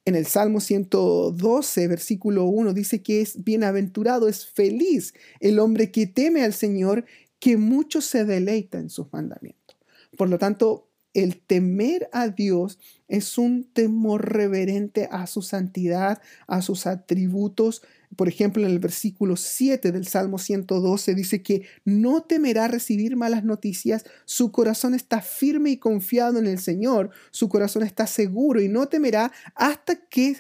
En 0.05 0.17
el 0.17 0.27
Salmo 0.27 0.61
112, 0.61 1.87
versículo 1.87 2.45
1, 2.45 2.75
dice 2.75 3.03
que 3.03 3.21
es 3.21 3.45
bienaventurado, 3.45 4.29
es 4.29 4.47
feliz 4.47 5.15
el 5.39 5.61
hombre 5.61 5.93
que 5.93 6.09
teme 6.09 6.43
al 6.43 6.53
Señor, 6.53 7.05
que 7.39 7.57
mucho 7.57 8.01
se 8.01 8.25
deleita 8.25 8.79
en 8.79 8.91
sus 8.91 9.13
mandamientos. 9.13 9.77
Por 10.17 10.29
lo 10.29 10.39
tanto, 10.39 10.89
el 11.15 11.41
temer 11.41 12.09
a 12.13 12.29
Dios 12.29 12.79
es 13.07 13.39
un 13.39 13.65
temor 13.65 14.33
reverente 14.33 15.09
a 15.11 15.27
su 15.27 15.43
santidad, 15.43 16.21
a 16.47 16.63
sus 16.63 16.87
atributos, 16.87 17.83
por 18.17 18.29
ejemplo, 18.29 18.63
en 18.63 18.71
el 18.71 18.79
versículo 18.79 19.37
7 19.37 19.93
del 19.93 20.07
Salmo 20.07 20.39
112 20.39 21.15
dice 21.15 21.43
que 21.43 21.67
no 21.85 22.23
temerá 22.23 22.69
recibir 22.69 23.17
malas 23.17 23.45
noticias, 23.45 24.05
su 24.25 24.53
corazón 24.53 24.95
está 24.95 25.21
firme 25.21 25.71
y 25.71 25.79
confiado 25.79 26.39
en 26.39 26.47
el 26.47 26.59
Señor, 26.59 27.11
su 27.31 27.49
corazón 27.49 27.83
está 27.83 28.07
seguro 28.07 28.61
y 28.61 28.69
no 28.69 28.87
temerá 28.89 29.33
hasta 29.55 29.97
que 29.97 30.37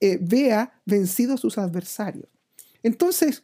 eh, 0.00 0.18
vea 0.20 0.80
vencidos 0.86 1.40
sus 1.40 1.58
adversarios. 1.58 2.26
Entonces, 2.82 3.42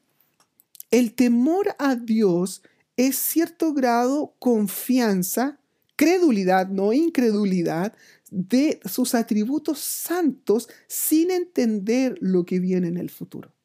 el 0.91 1.15
temor 1.15 1.75
a 1.79 1.97
Dios 1.97 2.63
es 2.97 3.17
cierto 3.17 3.75
grado 3.75 4.35
confianza, 4.39 5.59
credulidad, 5.97 6.69
no 6.69 6.93
incredulidad, 6.93 7.95
de 8.31 8.81
sus 8.85 9.15
atributos 9.15 9.79
santos 9.79 10.69
sin 10.89 11.31
entender 11.31 12.17
lo 12.21 12.45
que 12.45 12.59
viene 12.59 12.89
en 12.89 12.97
el 12.97 13.11
futuro. 13.11 13.56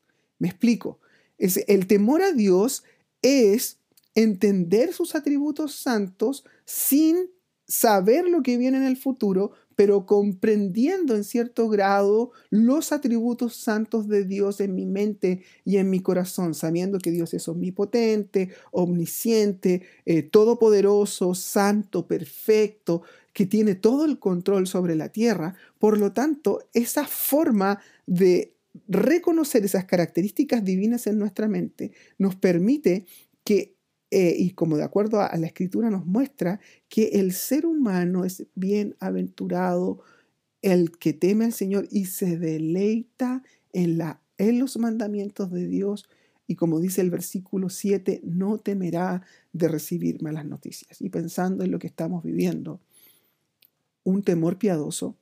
Me 0.42 0.48
explico. 0.48 1.00
El 1.38 1.86
temor 1.86 2.24
a 2.24 2.32
Dios 2.32 2.84
es 3.22 3.78
entender 4.16 4.92
sus 4.92 5.14
atributos 5.14 5.76
santos 5.76 6.44
sin 6.66 7.30
saber 7.68 8.28
lo 8.28 8.42
que 8.42 8.58
viene 8.58 8.78
en 8.78 8.86
el 8.86 8.98
futuro, 8.98 9.52
pero 9.76 10.08
comprendiendo 10.08 11.16
en 11.16 11.26
cierto 11.26 11.70
grado 11.70 12.32
los 12.50 12.92
atributos 12.92 13.56
santos 13.56 14.08
de 14.08 14.26
Dios 14.26 14.60
en 14.62 14.74
mi 14.74 14.88
mente 14.88 15.44
y 15.64 15.78
en 15.78 15.92
mi 15.92 16.00
corazón, 16.00 16.56
sabiendo 16.56 16.98
que 16.98 17.12
Dios 17.12 17.36
es 17.36 17.48
omnipotente, 17.48 18.50
omnisciente, 18.72 19.84
eh, 20.08 20.24
todopoderoso, 20.24 21.36
santo, 21.36 22.08
perfecto, 22.08 23.04
que 23.32 23.46
tiene 23.46 23.76
todo 23.76 24.06
el 24.06 24.18
control 24.18 24.66
sobre 24.66 24.96
la 24.96 25.10
tierra. 25.10 25.54
Por 25.78 26.00
lo 26.00 26.14
tanto, 26.14 26.68
esa 26.74 27.06
forma 27.06 27.80
de 28.08 28.56
reconocer 28.88 29.66
esas 29.66 29.86
características 29.86 30.64
divinas 30.64 31.08
en 31.08 31.20
nuestra 31.20 31.48
mente 31.48 31.92
nos 32.18 32.36
permite 32.36 33.06
que, 33.44 33.76
eh, 34.12 34.36
y 34.38 34.52
como 34.52 34.78
de 34.78 34.84
acuerdo 34.84 35.22
a, 35.22 35.36
la 35.38 35.48
escritura 35.48 35.90
nos 35.90 36.06
muestra, 36.06 36.60
que 36.90 37.10
el 37.20 37.34
ser 37.34 37.66
humano 37.66 38.26
es 38.26 38.46
bienaventurado, 38.56 40.00
el 40.62 40.92
que 40.92 41.14
teme 41.14 41.46
al 41.46 41.54
Señor 41.54 41.88
y 41.92 42.06
se 42.06 42.38
deleita 42.38 43.44
en, 43.74 43.98
la, 43.98 44.22
en 44.38 44.60
los 44.60 44.78
mandamientos 44.78 45.52
de 45.52 45.68
Dios. 45.68 46.08
Y 46.48 46.56
como 46.56 46.80
dice 46.80 47.02
el 47.02 47.10
versículo 47.10 47.70
7, 47.70 48.22
no 48.24 48.58
temerá 48.58 49.24
de 49.54 49.68
recibir 49.68 50.22
malas 50.22 50.46
noticias. 50.46 51.02
Y 51.02 51.10
pensando 51.10 51.64
en 51.64 51.72
lo 51.72 51.80
que 51.80 51.88
estamos 51.88 52.24
viviendo, 52.24 52.80
un 54.04 54.24
temor 54.24 54.58
piadoso, 54.58 55.16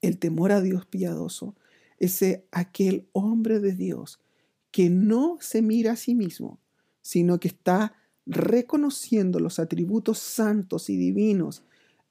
el 0.00 0.18
temor 0.18 0.52
a 0.52 0.60
Dios 0.60 0.86
piadoso, 0.86 1.54
ese 2.00 2.44
aquel 2.50 3.08
hombre 3.12 3.60
de 3.60 3.72
Dios 3.72 4.18
que 4.72 4.90
no 4.90 5.38
se 5.40 5.62
mira 5.62 5.92
a 5.92 5.96
sí 5.96 6.14
mismo, 6.14 6.58
sino 7.02 7.38
que 7.38 7.48
está 7.48 7.94
reconociendo 8.26 9.40
los 9.40 9.58
atributos 9.58 10.18
santos 10.18 10.90
y 10.90 10.96
divinos 10.96 11.64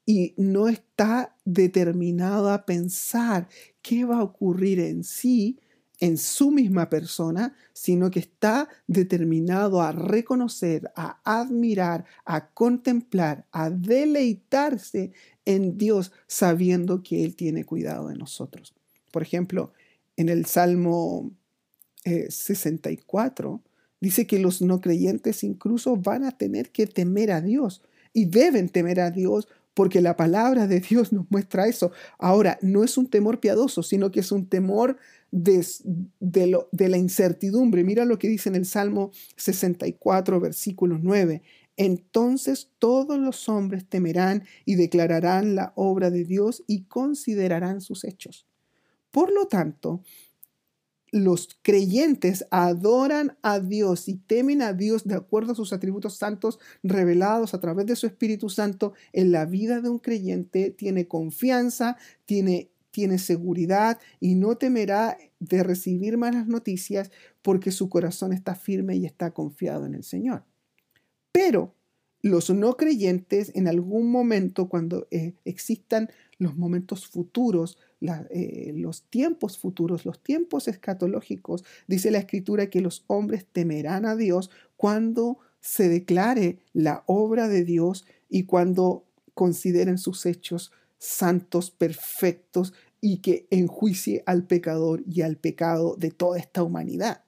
y 0.06 0.34
no 0.38 0.68
está 0.68 1.36
determinado 1.46 2.50
a 2.50 2.66
pensar 2.66 3.48
qué 3.82 4.06
va 4.06 4.18
a 4.18 4.24
ocurrir 4.24 4.80
en 4.80 5.04
sí, 5.04 5.60
en 6.00 6.18
su 6.18 6.52
misma 6.52 6.90
persona, 6.90 7.56
sino 7.74 8.10
que 8.10 8.20
está 8.20 8.70
determinado 8.88 9.82
a 9.82 9.92
reconocer, 9.92 10.92
a 10.96 11.20
admirar, 11.24 12.06
a 12.26 12.50
contemplar, 12.50 13.46
a 13.52 13.70
deleitarse 13.70 15.12
en 15.46 15.78
Dios, 15.78 16.12
sabiendo 16.26 17.04
que 17.04 17.24
Él 17.24 17.36
tiene 17.36 17.66
cuidado 17.66 18.08
de 18.08 18.16
nosotros. 18.16 18.74
Por 19.12 19.22
ejemplo, 19.22 19.74
en 20.20 20.28
el 20.28 20.46
Salmo 20.46 21.32
64, 22.04 23.64
eh, 23.64 23.70
dice 24.02 24.28
que 24.28 24.38
los 24.38 24.62
no 24.62 24.82
creyentes 24.82 25.46
incluso 25.46 25.96
van 25.96 26.26
a 26.26 26.38
tener 26.38 26.72
que 26.72 26.88
temer 26.88 27.32
a 27.32 27.40
Dios 27.40 27.82
y 28.12 28.26
deben 28.26 28.68
temer 28.68 29.00
a 29.00 29.12
Dios 29.12 29.48
porque 29.74 30.02
la 30.02 30.18
palabra 30.18 30.68
de 30.68 30.82
Dios 30.82 31.14
nos 31.14 31.32
muestra 31.32 31.68
eso. 31.68 31.94
Ahora, 32.18 32.60
no 32.62 32.84
es 32.84 32.98
un 32.98 33.08
temor 33.08 33.40
piadoso, 33.40 33.82
sino 33.82 34.12
que 34.12 34.20
es 34.20 34.34
un 34.34 34.48
temor 34.48 34.98
de, 35.32 35.66
de 36.20 36.90
la 36.90 36.98
incertidumbre. 36.98 37.86
Mira 37.86 38.04
lo 38.04 38.20
que 38.20 38.28
dice 38.28 38.50
en 38.50 38.56
el 38.56 38.66
Salmo 38.66 39.12
64, 39.38 40.42
versículo 40.42 41.00
9. 41.02 41.42
Entonces 41.78 42.72
todos 42.78 43.18
los 43.18 43.48
hombres 43.48 43.88
temerán 43.88 44.44
y 44.66 44.76
declararán 44.76 45.56
la 45.56 45.72
obra 45.76 46.10
de 46.10 46.26
Dios 46.26 46.66
y 46.68 46.84
considerarán 46.84 47.80
sus 47.80 48.04
hechos. 48.04 48.50
Por 49.12 49.32
lo 49.32 49.48
tanto, 49.48 50.02
los 51.12 51.60
creyentes 51.62 52.46
adoran 52.52 53.38
a 53.42 53.60
Dios 53.60 54.08
y 54.08 54.16
temen 54.16 54.62
a 54.62 54.74
Dios 54.74 55.08
de 55.08 55.16
acuerdo 55.16 55.54
a 55.54 55.56
sus 55.56 55.74
atributos 55.74 56.18
santos 56.18 56.60
revelados 56.84 57.54
a 57.54 57.60
través 57.60 57.86
de 57.88 57.96
su 57.96 58.06
Espíritu 58.06 58.50
Santo 58.50 58.94
en 59.12 59.32
la 59.32 59.46
vida 59.46 59.82
de 59.82 59.90
un 59.90 60.00
creyente, 60.00 60.72
tiene 60.72 61.08
confianza, 61.08 61.98
tiene, 62.26 62.70
tiene 62.92 63.18
seguridad 63.18 64.00
y 64.20 64.36
no 64.36 64.58
temerá 64.58 65.18
de 65.40 65.64
recibir 65.64 66.18
malas 66.18 66.48
noticias 66.48 67.12
porque 67.42 67.72
su 67.72 67.90
corazón 67.90 68.34
está 68.34 68.56
firme 68.56 68.96
y 68.96 69.06
está 69.06 69.32
confiado 69.32 69.86
en 69.86 69.96
el 69.96 70.04
Señor. 70.04 70.44
Pero 71.32 71.76
los 72.22 72.50
no 72.50 72.76
creyentes 72.76 73.52
en 73.56 73.68
algún 73.68 74.12
momento, 74.12 74.68
cuando 74.68 75.08
eh, 75.10 75.36
existan 75.46 76.10
los 76.40 76.56
momentos 76.56 77.06
futuros, 77.06 77.78
eh, 78.02 78.72
los 78.76 79.04
tiempos 79.04 79.60
futuros, 79.60 80.06
los 80.06 80.24
tiempos 80.24 80.68
escatológicos, 80.68 81.64
dice 81.88 82.12
la 82.12 82.20
escritura 82.20 82.70
que 82.70 82.82
los 82.82 83.04
hombres 83.08 83.46
temerán 83.46 84.06
a 84.06 84.16
Dios 84.16 84.50
cuando 84.78 85.38
se 85.60 85.90
declare 85.90 86.60
la 86.74 87.04
obra 87.06 87.50
de 87.50 87.66
Dios 87.66 88.06
y 88.30 88.44
cuando 88.44 89.06
consideren 89.34 89.98
sus 89.98 90.26
hechos 90.26 90.72
santos, 90.98 91.72
perfectos 91.72 92.74
y 93.02 93.18
que 93.18 93.48
enjuicie 93.52 94.24
al 94.26 94.46
pecador 94.46 95.04
y 95.06 95.22
al 95.22 95.36
pecado 95.36 95.96
de 95.98 96.12
toda 96.12 96.40
esta 96.40 96.64
humanidad. 96.64 97.24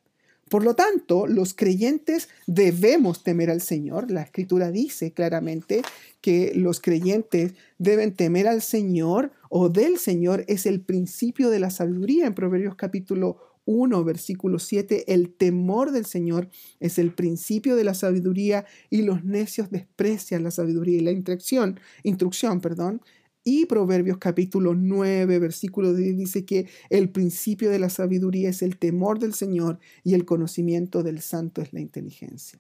Por 0.52 0.66
lo 0.66 0.76
tanto, 0.76 1.28
los 1.28 1.54
creyentes 1.54 2.28
debemos 2.46 3.24
temer 3.24 3.50
al 3.50 3.62
Señor. 3.62 4.12
La 4.12 4.22
escritura 4.22 4.70
dice 4.70 5.14
claramente 5.14 5.82
que 6.20 6.52
los 6.56 6.82
creyentes 6.82 7.54
deben 7.78 8.14
temer 8.14 8.50
al 8.50 8.62
Señor 8.62 9.32
o 9.50 9.70
del 9.70 9.98
Señor 9.98 10.44
es 10.50 10.66
el 10.66 10.82
principio 10.82 11.50
de 11.52 11.60
la 11.60 11.70
sabiduría. 11.70 12.28
En 12.28 12.34
Proverbios 12.34 12.76
capítulo 12.76 13.38
1, 13.64 14.04
versículo 14.04 14.60
7, 14.60 15.14
el 15.14 15.34
temor 15.34 15.92
del 15.94 16.06
Señor 16.06 16.50
es 16.82 17.00
el 17.00 17.14
principio 17.14 17.78
de 17.78 17.86
la 17.86 17.94
sabiduría 17.94 18.66
y 18.90 19.04
los 19.04 19.24
necios 19.24 19.72
desprecian 19.72 20.44
la 20.44 20.52
sabiduría 20.52 20.98
y 20.98 21.02
la 21.02 21.12
instrucción, 21.12 21.80
instrucción, 22.04 22.60
perdón. 22.60 23.02
Y 23.44 23.66
Proverbios 23.66 24.20
capítulo 24.20 24.76
9, 24.76 25.40
versículo 25.40 25.94
10 25.94 26.18
dice 26.18 26.46
que 26.46 26.68
el 26.90 27.10
principio 27.10 27.72
de 27.72 27.80
la 27.80 27.90
sabiduría 27.90 28.50
es 28.50 28.62
el 28.62 28.78
temor 28.78 29.18
del 29.18 29.34
Señor 29.34 29.80
y 30.04 30.14
el 30.14 30.26
conocimiento 30.26 31.02
del 31.02 31.22
santo 31.22 31.62
es 31.62 31.74
la 31.74 31.80
inteligencia. 31.80 32.60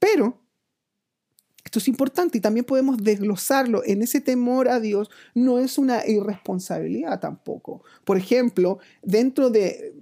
Pero, 0.00 0.40
esto 1.64 1.78
es 1.78 1.86
importante 1.86 2.38
y 2.38 2.40
también 2.40 2.66
podemos 2.66 2.98
desglosarlo. 2.98 3.82
En 3.84 4.02
ese 4.02 4.20
temor 4.20 4.68
a 4.68 4.80
Dios 4.80 5.08
no 5.34 5.60
es 5.60 5.78
una 5.78 6.04
irresponsabilidad 6.04 7.20
tampoco. 7.20 7.84
Por 8.04 8.16
ejemplo, 8.16 8.80
dentro 9.02 9.50
de, 9.50 9.94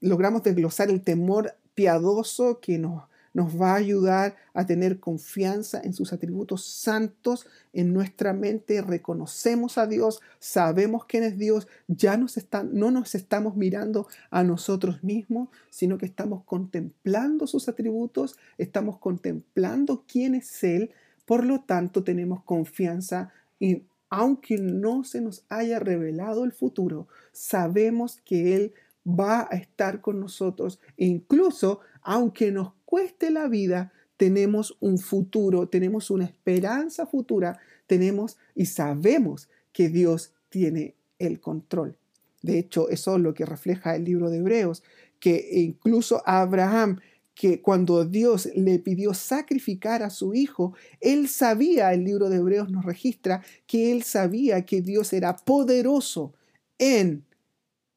logramos 0.00 0.44
desglosar 0.44 0.88
el 0.90 1.02
temor 1.02 1.56
piadoso 1.74 2.60
que 2.60 2.78
nos 2.78 3.02
nos 3.38 3.54
va 3.54 3.74
a 3.74 3.76
ayudar 3.76 4.34
a 4.52 4.66
tener 4.66 4.98
confianza 4.98 5.80
en 5.84 5.92
sus 5.92 6.12
atributos 6.12 6.64
santos 6.64 7.46
en 7.72 7.92
nuestra 7.92 8.32
mente, 8.32 8.82
reconocemos 8.82 9.78
a 9.78 9.86
Dios, 9.86 10.20
sabemos 10.40 11.04
quién 11.04 11.22
es 11.22 11.38
Dios, 11.38 11.68
ya 11.86 12.16
no 12.16 12.90
nos 12.90 13.14
estamos 13.14 13.54
mirando 13.54 14.08
a 14.32 14.42
nosotros 14.42 15.04
mismos, 15.04 15.50
sino 15.70 15.98
que 15.98 16.06
estamos 16.06 16.42
contemplando 16.42 17.46
sus 17.46 17.68
atributos, 17.68 18.36
estamos 18.56 18.98
contemplando 18.98 20.02
quién 20.08 20.34
es 20.34 20.64
Él, 20.64 20.90
por 21.24 21.46
lo 21.46 21.60
tanto 21.60 22.02
tenemos 22.02 22.42
confianza 22.42 23.30
y 23.60 23.84
aunque 24.10 24.58
no 24.58 25.04
se 25.04 25.20
nos 25.20 25.44
haya 25.48 25.78
revelado 25.78 26.42
el 26.42 26.50
futuro, 26.50 27.06
sabemos 27.30 28.20
que 28.24 28.56
Él 28.56 28.72
va 29.08 29.46
a 29.48 29.54
estar 29.54 30.00
con 30.00 30.18
nosotros. 30.18 30.80
E 30.96 31.06
incluso 31.06 31.80
aunque 32.02 32.50
nos 32.50 32.72
cueste 32.88 33.30
la 33.30 33.48
vida, 33.48 33.92
tenemos 34.16 34.78
un 34.80 34.96
futuro, 34.96 35.68
tenemos 35.68 36.10
una 36.10 36.24
esperanza 36.24 37.04
futura, 37.04 37.58
tenemos 37.86 38.38
y 38.54 38.64
sabemos 38.64 39.50
que 39.74 39.90
Dios 39.90 40.32
tiene 40.48 40.94
el 41.18 41.38
control. 41.38 41.98
De 42.40 42.58
hecho, 42.58 42.88
eso 42.88 43.16
es 43.16 43.20
lo 43.20 43.34
que 43.34 43.44
refleja 43.44 43.94
el 43.94 44.04
libro 44.04 44.30
de 44.30 44.38
Hebreos, 44.38 44.82
que 45.20 45.50
incluso 45.52 46.22
Abraham, 46.24 47.00
que 47.34 47.60
cuando 47.60 48.06
Dios 48.06 48.48
le 48.54 48.78
pidió 48.78 49.12
sacrificar 49.12 50.02
a 50.02 50.08
su 50.08 50.32
hijo, 50.32 50.72
él 51.02 51.28
sabía, 51.28 51.92
el 51.92 52.04
libro 52.04 52.30
de 52.30 52.38
Hebreos 52.38 52.70
nos 52.70 52.86
registra, 52.86 53.42
que 53.66 53.92
él 53.92 54.02
sabía 54.02 54.64
que 54.64 54.80
Dios 54.80 55.12
era 55.12 55.36
poderoso 55.36 56.32
en 56.78 57.28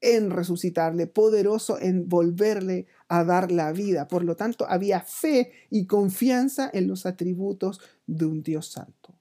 en 0.01 0.31
resucitarle, 0.31 1.05
poderoso 1.07 1.79
en 1.79 2.09
volverle 2.09 2.87
a 3.11 3.25
dar 3.25 3.51
la 3.51 3.73
vida. 3.73 4.07
Por 4.07 4.23
lo 4.23 4.37
tanto, 4.37 4.65
había 4.69 5.01
fe 5.01 5.51
y 5.69 5.85
confianza 5.85 6.69
en 6.71 6.87
los 6.87 7.05
atributos 7.05 7.81
de 8.07 8.23
un 8.23 8.41
Dios 8.41 8.67
santo. 8.67 9.13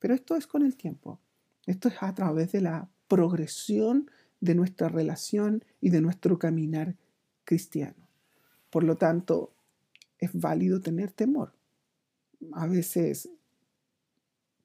Pero 0.00 0.14
esto 0.14 0.34
es 0.34 0.48
con 0.48 0.62
el 0.62 0.76
tiempo. 0.76 1.20
Esto 1.64 1.86
es 1.86 1.94
a 2.00 2.12
través 2.12 2.50
de 2.50 2.60
la 2.60 2.88
progresión 3.06 4.10
de 4.40 4.56
nuestra 4.56 4.88
relación 4.88 5.64
y 5.80 5.90
de 5.90 6.00
nuestro 6.00 6.40
caminar 6.40 6.96
cristiano. 7.44 8.08
Por 8.68 8.82
lo 8.82 8.96
tanto, 8.96 9.52
es 10.18 10.30
válido 10.32 10.80
tener 10.80 11.12
temor. 11.12 11.52
A 12.52 12.66
veces 12.66 13.28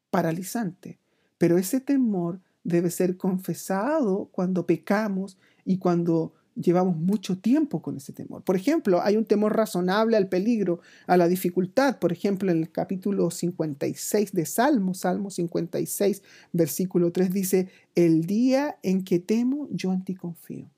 paralizante, 0.10 0.98
pero 1.38 1.60
ese 1.60 1.82
temor 1.82 2.42
debe 2.64 2.90
ser 2.90 3.16
confesado 3.16 4.30
cuando 4.32 4.66
pecamos 4.66 5.38
y 5.66 5.78
cuando 5.78 6.34
llevamos 6.56 6.98
mucho 6.98 7.38
tiempo 7.38 7.82
con 7.82 7.98
ese 7.98 8.14
temor. 8.14 8.44
Por 8.44 8.56
ejemplo, 8.56 9.02
hay 9.02 9.18
un 9.18 9.26
temor 9.26 9.56
razonable 9.56 10.18
al 10.18 10.28
peligro, 10.28 10.82
a 11.08 11.18
la 11.18 11.28
dificultad. 11.28 12.00
Por 12.00 12.12
ejemplo, 12.12 12.52
en 12.52 12.60
el 12.60 12.72
capítulo 12.72 13.32
56 13.32 14.34
de 14.34 14.46
Salmo, 14.46 14.94
Salmo 14.94 15.30
56, 15.30 16.22
versículo 16.52 17.12
3 17.12 17.32
dice, 17.32 17.70
el 17.96 18.26
día 18.26 18.78
en 18.84 19.04
que 19.04 19.20
temo, 19.20 19.68
yo 19.72 19.94
en 19.94 20.04
ti 20.04 20.16
confío. 20.16 20.70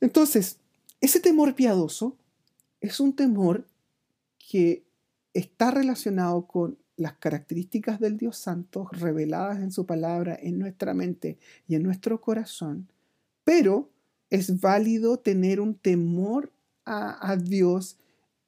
Entonces, 0.00 0.58
ese 1.00 1.20
temor 1.20 1.54
piadoso 1.54 2.16
es 2.80 3.00
un 3.00 3.14
temor 3.14 3.66
que 4.38 4.84
está 5.32 5.70
relacionado 5.70 6.46
con 6.46 6.78
las 6.96 7.14
características 7.14 7.98
del 7.98 8.16
Dios 8.16 8.36
Santo 8.36 8.88
reveladas 8.92 9.58
en 9.58 9.72
su 9.72 9.84
palabra, 9.84 10.38
en 10.40 10.58
nuestra 10.58 10.94
mente 10.94 11.38
y 11.66 11.74
en 11.74 11.82
nuestro 11.82 12.20
corazón, 12.20 12.88
pero 13.42 13.90
es 14.30 14.60
válido 14.60 15.18
tener 15.18 15.60
un 15.60 15.74
temor 15.74 16.52
a, 16.86 17.36
Dios 17.36 17.98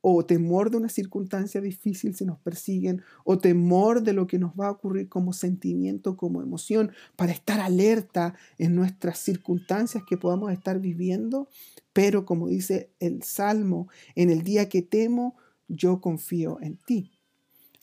o 0.00 0.24
temor 0.24 0.70
de 0.70 0.76
una 0.76 0.88
circunstancia 0.88 1.60
difícil 1.60 2.14
si 2.14 2.24
nos 2.24 2.38
persiguen, 2.38 3.02
o 3.24 3.38
temor 3.38 4.02
de 4.02 4.12
lo 4.12 4.26
que 4.26 4.38
nos 4.38 4.52
va 4.52 4.68
a 4.68 4.70
ocurrir 4.70 5.08
como 5.08 5.32
sentimiento, 5.32 6.16
como 6.16 6.42
emoción, 6.42 6.92
para 7.16 7.32
estar 7.32 7.60
alerta 7.60 8.34
en 8.58 8.76
nuestras 8.76 9.18
circunstancias 9.18 10.04
que 10.08 10.16
podamos 10.16 10.52
estar 10.52 10.80
viviendo. 10.80 11.48
Pero 11.92 12.24
como 12.24 12.46
dice 12.46 12.92
el 13.00 13.22
Salmo, 13.22 13.88
en 14.14 14.30
el 14.30 14.42
día 14.42 14.68
que 14.68 14.82
temo, 14.82 15.36
yo 15.66 16.00
confío 16.00 16.58
en 16.60 16.76
ti. 16.76 17.10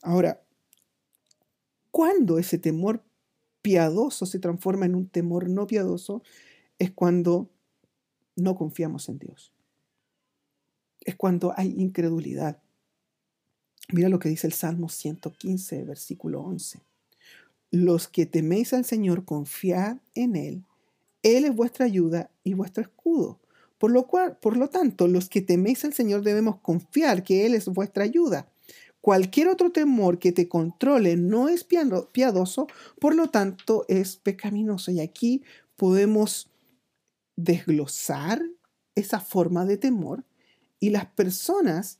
Ahora, 0.00 0.40
cuando 1.90 2.38
ese 2.38 2.58
temor 2.58 3.04
piadoso 3.60 4.26
se 4.26 4.38
transforma 4.38 4.86
en 4.86 4.94
un 4.94 5.08
temor 5.08 5.48
no 5.48 5.66
piadoso, 5.66 6.22
es 6.78 6.90
cuando 6.90 7.50
no 8.36 8.56
confiamos 8.56 9.08
en 9.08 9.18
Dios. 9.18 9.52
Es 11.00 11.16
cuando 11.16 11.52
hay 11.56 11.74
incredulidad. 11.78 12.58
Mira 13.92 14.08
lo 14.08 14.18
que 14.18 14.28
dice 14.28 14.46
el 14.46 14.52
Salmo 14.52 14.88
115, 14.88 15.84
versículo 15.84 16.40
11. 16.40 16.80
Los 17.70 18.08
que 18.08 18.26
teméis 18.26 18.72
al 18.72 18.84
Señor, 18.84 19.24
confiad 19.24 19.98
en 20.14 20.36
Él. 20.36 20.64
Él 21.22 21.44
es 21.44 21.54
vuestra 21.54 21.86
ayuda 21.86 22.30
y 22.42 22.54
vuestro 22.54 22.82
escudo. 22.82 23.38
Por 23.78 23.90
lo, 23.90 24.06
cual, 24.06 24.38
por 24.38 24.56
lo 24.56 24.68
tanto, 24.68 25.08
los 25.08 25.28
que 25.28 25.42
teméis 25.42 25.84
al 25.84 25.92
Señor 25.92 26.22
debemos 26.22 26.60
confiar 26.60 27.22
que 27.22 27.44
Él 27.44 27.54
es 27.54 27.66
vuestra 27.66 28.04
ayuda. 28.04 28.48
Cualquier 29.00 29.48
otro 29.48 29.70
temor 29.70 30.18
que 30.18 30.32
te 30.32 30.48
controle 30.48 31.16
no 31.16 31.50
es 31.50 31.64
piadoso, 31.64 32.66
por 32.98 33.14
lo 33.14 33.28
tanto 33.28 33.84
es 33.88 34.16
pecaminoso. 34.16 34.90
Y 34.90 35.00
aquí 35.00 35.42
podemos 35.76 36.48
desglosar 37.36 38.42
esa 38.94 39.20
forma 39.20 39.64
de 39.64 39.76
temor 39.76 40.24
y 40.80 40.90
las 40.90 41.06
personas, 41.06 41.98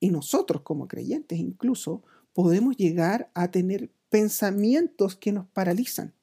y 0.00 0.10
nosotros 0.10 0.62
como 0.62 0.88
creyentes 0.88 1.38
incluso, 1.38 2.02
podemos 2.32 2.76
llegar 2.76 3.30
a 3.34 3.50
tener 3.50 3.90
pensamientos 4.08 5.16
que 5.16 5.32
nos 5.32 5.46
paralizan. 5.48 6.14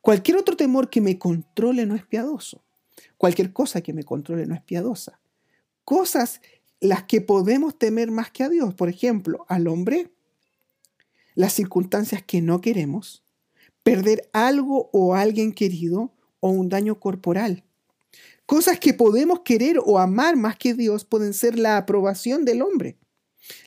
Cualquier 0.00 0.36
otro 0.36 0.56
temor 0.56 0.90
que 0.90 1.00
me 1.00 1.18
controle 1.18 1.86
no 1.86 1.94
es 1.94 2.04
piadoso. 2.04 2.62
Cualquier 3.16 3.52
cosa 3.52 3.80
que 3.80 3.92
me 3.92 4.04
controle 4.04 4.46
no 4.46 4.54
es 4.54 4.62
piadosa. 4.62 5.20
Cosas 5.84 6.40
las 6.80 7.04
que 7.04 7.20
podemos 7.20 7.78
temer 7.78 8.10
más 8.10 8.30
que 8.30 8.44
a 8.44 8.48
Dios. 8.48 8.74
Por 8.74 8.88
ejemplo, 8.88 9.44
al 9.48 9.68
hombre, 9.68 10.10
las 11.34 11.52
circunstancias 11.52 12.22
que 12.22 12.40
no 12.40 12.60
queremos, 12.60 13.22
perder 13.82 14.28
algo 14.32 14.90
o 14.92 15.14
alguien 15.14 15.52
querido 15.52 16.12
o 16.40 16.50
un 16.50 16.68
daño 16.68 16.98
corporal. 16.98 17.64
Cosas 18.50 18.80
que 18.80 18.92
podemos 18.94 19.42
querer 19.42 19.78
o 19.78 20.00
amar 20.00 20.34
más 20.34 20.56
que 20.56 20.74
Dios 20.74 21.04
pueden 21.04 21.34
ser 21.34 21.56
la 21.56 21.76
aprobación 21.76 22.44
del 22.44 22.62
hombre. 22.62 22.98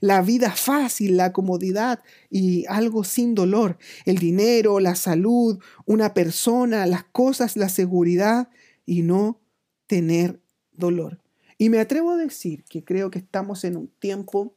La 0.01 0.21
vida 0.21 0.51
fácil, 0.51 1.15
la 1.15 1.31
comodidad 1.31 2.03
y 2.29 2.65
algo 2.67 3.05
sin 3.05 3.33
dolor. 3.33 3.77
El 4.05 4.17
dinero, 4.17 4.81
la 4.81 4.95
salud, 4.95 5.57
una 5.85 6.13
persona, 6.13 6.85
las 6.85 7.05
cosas, 7.05 7.55
la 7.55 7.69
seguridad 7.69 8.49
y 8.85 9.03
no 9.03 9.39
tener 9.87 10.41
dolor. 10.73 11.21
Y 11.57 11.69
me 11.69 11.79
atrevo 11.79 12.11
a 12.11 12.17
decir 12.17 12.65
que 12.65 12.83
creo 12.83 13.09
que 13.09 13.19
estamos 13.19 13.63
en 13.63 13.77
un 13.77 13.87
tiempo 13.87 14.53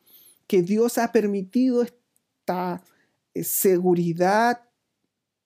que 0.49 0.61
Dios 0.61 0.99
ha 0.99 1.13
permitido 1.13 1.83
esta 1.83 2.83
eh, 3.33 3.45
seguridad 3.45 4.63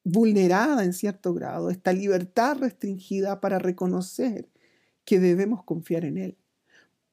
vulnerada 0.04 0.84
en 0.84 0.94
cierto 0.94 1.34
grado, 1.34 1.68
esta 1.68 1.92
libertad 1.92 2.56
restringida 2.56 3.42
para 3.42 3.58
reconocer 3.58 4.48
que 5.04 5.20
debemos 5.20 5.64
confiar 5.64 6.04
en 6.04 6.18
Él. 6.18 6.36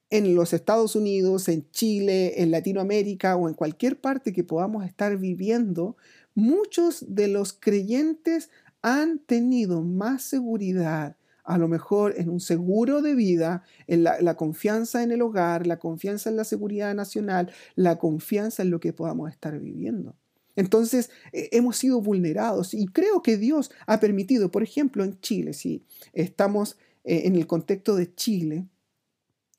En 0.09 0.35
los 0.35 0.53
Estados 0.53 0.95
Unidos, 0.95 1.49
en 1.49 1.69
Chile, 1.71 2.41
en 2.41 2.51
Latinoamérica 2.51 3.35
o 3.35 3.49
en 3.49 3.55
cualquier 3.55 3.99
parte 3.99 4.31
que 4.31 4.43
podamos 4.43 4.85
estar 4.85 5.17
viviendo, 5.17 5.97
muchos 6.33 7.03
de 7.07 7.27
los 7.27 7.51
creyentes 7.51 8.49
han 8.81 9.19
tenido 9.19 9.81
más 9.81 10.23
seguridad, 10.23 11.17
a 11.43 11.57
lo 11.57 11.67
mejor 11.67 12.13
en 12.17 12.29
un 12.29 12.39
seguro 12.39 13.01
de 13.01 13.15
vida, 13.15 13.63
en 13.87 14.03
la, 14.03 14.35
confianza 14.35 15.01
en 15.01 15.11
el 15.11 15.21
hogar, 15.21 15.65
la 15.65 15.79
confianza 15.79 16.29
en 16.29 16.35
la 16.35 16.43
seguridad 16.43 16.93
nacional, 16.93 17.51
la 17.75 17.97
confianza 17.97 18.63
en 18.63 18.69
lo 18.69 18.79
que 18.79 18.93
podamos 18.93 19.31
estar 19.31 19.57
viviendo. 19.59 20.15
Entonces 20.55 21.09
eh, 21.31 21.49
hemos 21.53 21.77
sido 21.77 22.01
vulnerados 22.01 22.73
y 22.73 22.87
creo 22.87 23.21
que 23.21 23.37
Dios 23.37 23.71
ha 23.85 23.99
permitido, 23.99 24.51
por 24.51 24.63
ejemplo, 24.63 25.03
en 25.03 25.19
Chile, 25.21 25.53
si 25.53 25.85
estamos 26.13 26.77
eh, 27.07 27.25
en 27.25 27.37
el 27.37 27.47
contexto 27.47 27.95
de 27.95 28.13
Chile, 28.13 28.67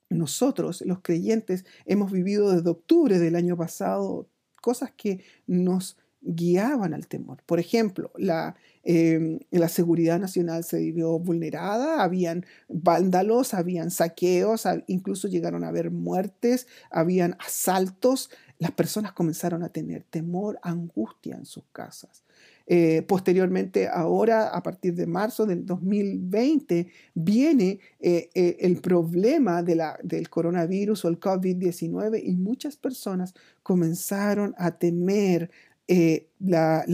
nosotros, 0.09 0.81
los 0.85 0.99
creyentes, 1.01 1.65
hemos 1.85 2.11
vivido 2.11 2.51
desde 2.51 2.69
octubre 2.69 3.17
del 3.17 3.35
año 3.35 3.57
pasado 3.57 4.29
cosas 4.61 4.91
que 4.95 5.23
nos 5.47 5.97
guiaban 6.21 6.93
al 6.93 7.07
temor. 7.07 7.41
Por 7.47 7.59
ejemplo, 7.59 8.11
la, 8.17 8.55
em, 8.83 9.39
seguridad 9.67 10.19
nacional 10.19 10.63
se 10.63 10.91
vio 10.91 11.17
vulnerada, 11.17 12.03
habían 12.03 12.45
vándalos, 12.67 13.55
habían 13.55 13.89
saqueos, 13.89 14.67
incluso 14.85 15.27
llegaron 15.27 15.63
a 15.63 15.69
haber 15.69 15.89
muertes, 15.89 16.67
habían 16.91 17.35
asaltos, 17.39 18.29
las 18.59 18.71
personas 18.71 19.13
comenzaron 19.13 19.63
a 19.63 19.69
tener 19.69 20.03
temor, 20.03 20.59
angustia 20.61 21.35
en 21.35 21.45
sus 21.45 21.63
casas. 21.71 22.23
Eh, 22.71 23.01
posteriormente, 23.07 23.87
ahora, 23.87 24.49
a 24.49 24.61
partir 24.61 24.93
de 24.93 25.07
marzo 25.07 25.47
del 25.47 25.65
2020, 25.65 26.85
viene 27.15 27.79
eh, 27.99 28.29
eh, 28.35 28.57
el 28.59 28.79
problema 28.79 29.63
de 29.63 29.75
la, 29.75 29.99
del 30.03 30.29
coronavirus 30.29 31.03
o 31.03 31.07
el 31.07 31.19
COVID-19 31.19 32.21
y 32.23 32.35
muchas 32.35 32.77
personas 32.77 33.33
comenzaron 33.63 34.53
a 34.55 34.77
temer 34.77 35.49
eh, 35.91 36.29
la, 36.37 36.85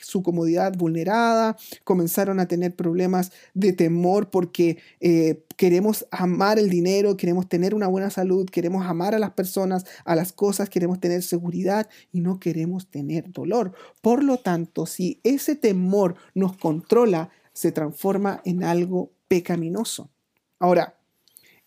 su 0.00 0.24
comodidad 0.24 0.76
vulnerada, 0.76 1.56
comenzaron 1.84 2.40
a 2.40 2.48
tener 2.48 2.74
problemas 2.74 3.30
de 3.54 3.72
temor 3.72 4.28
porque 4.28 4.78
eh, 4.98 5.44
queremos 5.56 6.04
amar 6.10 6.58
el 6.58 6.68
dinero, 6.68 7.16
queremos 7.16 7.48
tener 7.48 7.76
una 7.76 7.86
buena 7.86 8.10
salud, 8.10 8.50
queremos 8.50 8.84
amar 8.86 9.14
a 9.14 9.20
las 9.20 9.30
personas, 9.30 9.86
a 10.04 10.16
las 10.16 10.32
cosas, 10.32 10.68
queremos 10.68 10.98
tener 10.98 11.22
seguridad 11.22 11.88
y 12.10 12.20
no 12.20 12.40
queremos 12.40 12.88
tener 12.88 13.30
dolor. 13.30 13.72
Por 14.02 14.24
lo 14.24 14.38
tanto, 14.38 14.86
si 14.86 15.20
ese 15.22 15.54
temor 15.54 16.16
nos 16.34 16.56
controla, 16.56 17.30
se 17.52 17.70
transforma 17.70 18.42
en 18.44 18.64
algo 18.64 19.12
pecaminoso. 19.28 20.10
Ahora, 20.58 20.96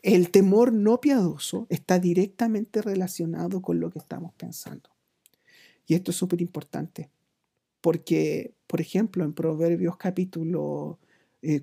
el 0.03 0.31
temor 0.31 0.73
no 0.73 0.99
piadoso 0.99 1.65
está 1.69 1.97
directamente 1.97 2.81
relacionado 2.81 3.61
con 3.61 3.79
lo 3.79 3.89
que 3.89 3.99
estamos 3.99 4.33
pensando. 4.33 4.90
Y 5.85 5.95
esto 5.95 6.11
es 6.11 6.17
súper 6.17 6.41
importante, 6.41 7.09
porque, 7.81 8.53
por 8.67 8.81
ejemplo, 8.81 9.23
en 9.23 9.33
Proverbios 9.33 9.97
capítulo 9.97 10.99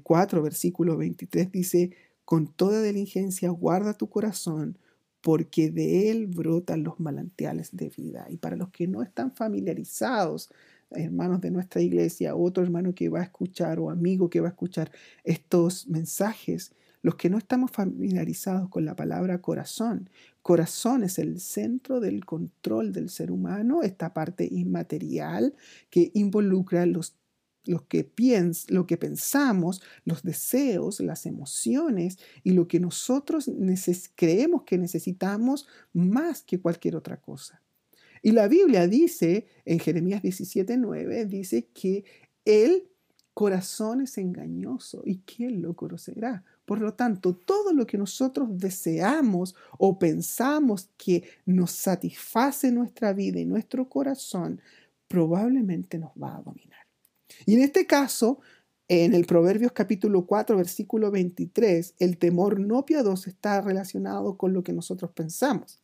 4, 0.02 0.38
eh, 0.38 0.42
versículo 0.42 0.96
23 0.96 1.52
dice, 1.52 1.90
con 2.24 2.52
toda 2.52 2.82
diligencia 2.82 3.50
guarda 3.50 3.94
tu 3.94 4.10
corazón, 4.10 4.78
porque 5.20 5.70
de 5.70 6.10
él 6.10 6.26
brotan 6.26 6.82
los 6.84 7.00
manantiales 7.00 7.74
de 7.74 7.90
vida. 7.90 8.26
Y 8.28 8.36
para 8.36 8.56
los 8.56 8.70
que 8.70 8.86
no 8.86 9.02
están 9.02 9.32
familiarizados, 9.32 10.50
hermanos 10.90 11.40
de 11.40 11.50
nuestra 11.50 11.80
iglesia, 11.80 12.34
otro 12.34 12.62
hermano 12.62 12.94
que 12.94 13.08
va 13.08 13.20
a 13.20 13.24
escuchar 13.24 13.78
o 13.78 13.90
amigo 13.90 14.30
que 14.30 14.40
va 14.40 14.48
a 14.48 14.50
escuchar 14.50 14.90
estos 15.24 15.86
mensajes, 15.88 16.72
los 17.08 17.14
que 17.14 17.30
no 17.30 17.38
estamos 17.38 17.70
familiarizados 17.70 18.68
con 18.68 18.84
la 18.84 18.94
palabra 18.94 19.40
corazón, 19.40 20.10
corazón 20.42 21.04
es 21.04 21.18
el 21.18 21.40
centro 21.40 22.00
del 22.00 22.26
control 22.26 22.92
del 22.92 23.08
ser 23.08 23.30
humano, 23.30 23.82
esta 23.82 24.12
parte 24.12 24.46
inmaterial 24.46 25.54
que 25.88 26.10
involucra 26.12 26.84
los 26.84 27.16
lo 27.64 27.88
que, 27.88 28.04
piens, 28.04 28.70
lo 28.70 28.86
que 28.86 28.98
pensamos, 28.98 29.80
los 30.04 30.22
deseos, 30.22 31.00
las 31.00 31.24
emociones 31.24 32.18
y 32.44 32.50
lo 32.50 32.68
que 32.68 32.78
nosotros 32.78 33.50
creemos 34.14 34.64
que 34.64 34.76
necesitamos 34.76 35.66
más 35.94 36.42
que 36.42 36.60
cualquier 36.60 36.94
otra 36.94 37.22
cosa. 37.22 37.62
Y 38.20 38.32
la 38.32 38.48
Biblia 38.48 38.86
dice, 38.86 39.46
en 39.64 39.78
Jeremías 39.78 40.22
17:9, 40.22 41.26
dice 41.26 41.68
que 41.72 42.04
el 42.44 42.90
corazón 43.32 44.02
es 44.02 44.18
engañoso 44.18 45.00
y 45.06 45.20
¿quién 45.20 45.62
lo 45.62 45.74
conocerá? 45.74 46.44
Por 46.68 46.82
lo 46.82 46.92
tanto, 46.92 47.34
todo 47.34 47.72
lo 47.72 47.86
que 47.86 47.96
nosotros 47.96 48.46
deseamos 48.50 49.54
o 49.78 49.98
pensamos 49.98 50.90
que 50.98 51.26
nos 51.46 51.70
satisface 51.70 52.70
nuestra 52.70 53.14
vida 53.14 53.40
y 53.40 53.46
nuestro 53.46 53.88
corazón, 53.88 54.60
probablemente 55.08 55.98
nos 55.98 56.10
va 56.22 56.36
a 56.36 56.42
dominar. 56.42 56.86
Y 57.46 57.54
en 57.54 57.62
este 57.62 57.86
caso, 57.86 58.40
en 58.86 59.14
el 59.14 59.24
Proverbios 59.24 59.72
capítulo 59.72 60.26
4, 60.26 60.58
versículo 60.58 61.10
23, 61.10 61.94
el 62.00 62.18
temor 62.18 62.60
no 62.60 62.84
piadoso 62.84 63.30
está 63.30 63.62
relacionado 63.62 64.36
con 64.36 64.52
lo 64.52 64.62
que 64.62 64.74
nosotros 64.74 65.10
pensamos. 65.12 65.80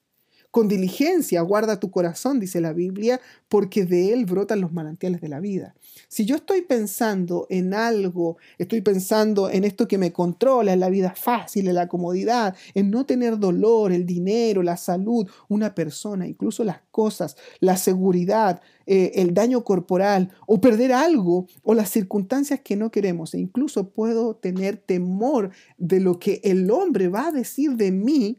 Con 0.54 0.68
diligencia 0.68 1.40
guarda 1.40 1.80
tu 1.80 1.90
corazón, 1.90 2.38
dice 2.38 2.60
la 2.60 2.72
Biblia, 2.72 3.20
porque 3.48 3.84
de 3.84 4.12
él 4.12 4.24
brotan 4.24 4.60
los 4.60 4.72
manantiales 4.72 5.20
de 5.20 5.28
la 5.28 5.40
vida. 5.40 5.74
Si 6.06 6.26
yo 6.26 6.36
estoy 6.36 6.62
pensando 6.62 7.48
en 7.50 7.74
algo, 7.74 8.36
estoy 8.56 8.80
pensando 8.80 9.50
en 9.50 9.64
esto 9.64 9.88
que 9.88 9.98
me 9.98 10.12
controla, 10.12 10.72
en 10.72 10.78
la 10.78 10.90
vida 10.90 11.12
fácil, 11.16 11.66
en 11.66 11.74
la 11.74 11.88
comodidad, 11.88 12.54
en 12.74 12.92
no 12.92 13.04
tener 13.04 13.40
dolor, 13.40 13.90
el 13.90 14.06
dinero, 14.06 14.62
la 14.62 14.76
salud, 14.76 15.28
una 15.48 15.74
persona, 15.74 16.28
incluso 16.28 16.62
las 16.62 16.82
cosas, 16.92 17.36
la 17.58 17.76
seguridad, 17.76 18.60
eh, 18.86 19.10
el 19.16 19.34
daño 19.34 19.64
corporal 19.64 20.30
o 20.46 20.60
perder 20.60 20.92
algo 20.92 21.48
o 21.64 21.74
las 21.74 21.90
circunstancias 21.90 22.60
que 22.60 22.76
no 22.76 22.92
queremos. 22.92 23.34
E 23.34 23.40
incluso 23.40 23.90
puedo 23.90 24.36
tener 24.36 24.76
temor 24.76 25.50
de 25.78 25.98
lo 25.98 26.20
que 26.20 26.40
el 26.44 26.70
hombre 26.70 27.08
va 27.08 27.26
a 27.26 27.32
decir 27.32 27.72
de 27.72 27.90
mí, 27.90 28.38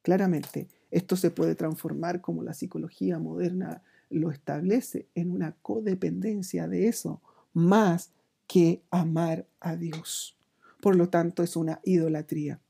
claramente 0.00 0.68
esto 0.94 1.16
se 1.16 1.32
puede 1.32 1.56
transformar 1.56 2.20
como 2.20 2.44
la 2.44 2.54
psicología 2.54 3.18
moderna 3.18 3.82
lo 4.10 4.30
establece 4.30 5.08
en 5.16 5.32
una 5.32 5.56
codependencia 5.60 6.68
de 6.68 6.86
eso, 6.86 7.20
más 7.52 8.12
que 8.46 8.80
amar 8.92 9.48
a 9.58 9.74
Dios. 9.74 10.38
Por 10.80 10.94
lo 10.94 11.08
tanto, 11.08 11.42
es 11.42 11.56
una 11.56 11.80
idolatría. 11.82 12.60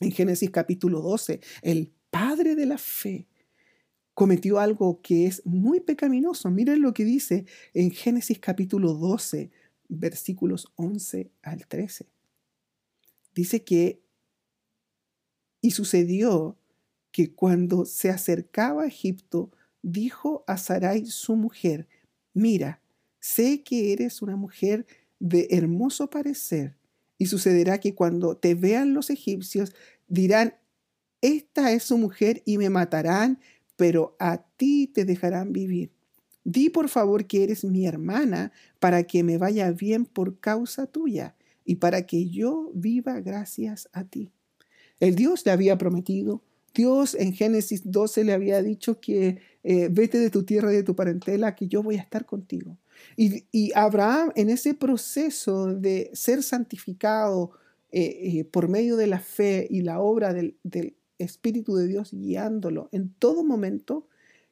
En 0.00 0.10
Génesis 0.10 0.50
capítulo 0.50 1.00
12, 1.00 1.40
el 1.62 1.92
padre 2.10 2.56
de 2.56 2.66
la 2.66 2.78
fe 2.78 3.28
cometió 4.12 4.58
algo 4.58 5.00
que 5.00 5.26
es 5.26 5.46
muy 5.46 5.78
pecaminoso. 5.78 6.50
Miren 6.50 6.82
lo 6.82 6.92
que 6.92 7.04
dice 7.04 7.46
en 7.74 7.92
Génesis 7.92 8.40
capítulo 8.40 8.94
12, 8.94 9.52
versículos 9.88 10.72
11 10.74 11.30
al 11.42 11.64
13. 11.68 12.06
Dice 13.36 13.62
que, 13.62 14.00
y 15.60 15.70
sucedió 15.70 16.58
que 17.16 17.32
cuando 17.32 17.86
se 17.86 18.10
acercaba 18.10 18.82
a 18.82 18.86
Egipto, 18.88 19.50
dijo 19.80 20.44
a 20.46 20.58
Sarai 20.58 21.06
su 21.06 21.34
mujer, 21.34 21.88
mira, 22.34 22.82
sé 23.20 23.62
que 23.62 23.94
eres 23.94 24.20
una 24.20 24.36
mujer 24.36 24.84
de 25.18 25.48
hermoso 25.50 26.10
parecer, 26.10 26.76
y 27.16 27.24
sucederá 27.24 27.80
que 27.80 27.94
cuando 27.94 28.36
te 28.36 28.54
vean 28.54 28.92
los 28.92 29.08
egipcios, 29.08 29.72
dirán, 30.06 30.56
esta 31.22 31.72
es 31.72 31.84
su 31.84 31.96
mujer 31.96 32.42
y 32.44 32.58
me 32.58 32.68
matarán, 32.68 33.40
pero 33.76 34.14
a 34.18 34.44
ti 34.58 34.86
te 34.86 35.06
dejarán 35.06 35.54
vivir. 35.54 35.92
Di 36.44 36.68
por 36.68 36.90
favor 36.90 37.26
que 37.26 37.44
eres 37.44 37.64
mi 37.64 37.86
hermana 37.86 38.52
para 38.78 39.04
que 39.04 39.22
me 39.22 39.38
vaya 39.38 39.70
bien 39.70 40.04
por 40.04 40.38
causa 40.38 40.86
tuya 40.86 41.34
y 41.64 41.76
para 41.76 42.04
que 42.04 42.28
yo 42.28 42.70
viva 42.74 43.20
gracias 43.20 43.88
a 43.94 44.04
ti. 44.04 44.32
El 45.00 45.14
Dios 45.14 45.46
le 45.46 45.52
había 45.52 45.78
prometido 45.78 46.42
Dios 46.76 47.14
en 47.14 47.32
Génesis 47.32 47.90
12 47.90 48.24
le 48.24 48.34
había 48.34 48.62
dicho 48.62 49.00
que 49.00 49.38
eh, 49.64 49.88
vete 49.90 50.18
de 50.18 50.30
tu 50.30 50.44
tierra 50.44 50.72
y 50.72 50.76
de 50.76 50.82
tu 50.82 50.94
parentela, 50.94 51.54
que 51.54 51.66
yo 51.66 51.82
voy 51.82 51.96
a 51.96 52.02
estar 52.02 52.26
contigo. 52.26 52.76
Y, 53.16 53.72
Abraham 53.74 54.32
en 54.36 54.50
ese 54.50 54.74
proceso 54.74 55.66
de 55.74 56.10
ser 56.12 56.42
santificado 56.42 57.50
eh, 57.90 58.38
eh, 58.38 58.44
por 58.44 58.68
medio 58.68 58.96
de 58.96 59.06
la 59.06 59.20
fe 59.20 59.66
y 59.70 59.80
la 59.80 60.00
obra 60.00 60.32
del, 60.32 60.56
del 60.62 60.96
Espíritu 61.18 61.74
de 61.76 61.86
Dios 61.86 62.12
guiándolo 62.12 62.88
en 62.92 63.12
todo 63.14 63.42
momento, 63.42 64.06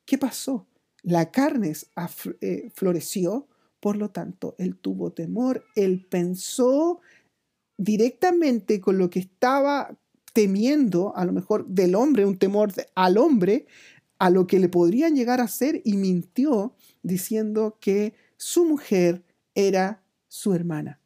¿qué 0.07 0.17
pasó? 0.17 0.67
La 1.03 1.31
carne 1.31 1.75
floreció, 2.75 3.47
por 3.81 3.97
lo 3.97 4.11
tanto, 4.11 4.55
él 4.59 4.77
tuvo 4.77 5.13
temor, 5.13 5.63
él 5.77 6.07
pensó 6.09 7.01
directamente 7.77 8.81
con 8.81 8.97
lo 8.97 9.11
que 9.11 9.19
estaba 9.19 9.99
temiendo 10.35 11.17
a 11.17 11.25
lo 11.25 11.33
mejor 11.33 11.67
del 11.67 11.95
hombre, 11.95 12.27
un 12.27 12.37
temor 12.37 12.73
al 12.95 13.17
hombre, 13.17 13.67
a 14.19 14.29
lo 14.29 14.47
que 14.47 14.59
le 14.59 14.69
podrían 14.69 15.15
llegar 15.15 15.41
a 15.41 15.45
hacer 15.45 15.81
y 15.85 15.97
mintió 15.97 16.75
diciendo 17.03 17.79
que 17.81 18.15
su 18.37 18.67
mujer 18.67 19.23
era 19.55 20.03
su 20.29 20.53
hermana. 20.53 21.01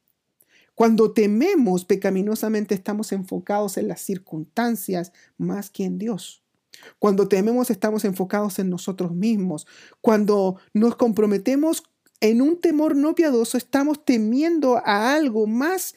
Cuando 0.75 1.13
tememos 1.13 1.85
pecaminosamente 1.85 2.75
estamos 2.75 3.13
enfocados 3.13 3.77
en 3.77 3.89
las 3.89 4.01
circunstancias 4.01 5.13
más 5.37 5.71
que 5.71 5.85
en 5.85 5.99
Dios. 5.99 6.43
Cuando 6.99 7.29
tememos 7.29 7.71
estamos 7.71 8.05
enfocados 8.05 8.59
en 8.59 8.71
nosotros 8.71 9.13
mismos. 9.13 9.67
Cuando 10.01 10.57
nos 10.73 10.97
comprometemos 10.97 11.83
en 12.21 12.41
un 12.41 12.61
temor 12.61 12.97
no 12.97 13.15
piadoso 13.15 13.59
estamos 13.59 14.05
temiendo 14.05 14.77
a 14.85 15.15
algo 15.15 15.47
más 15.47 15.95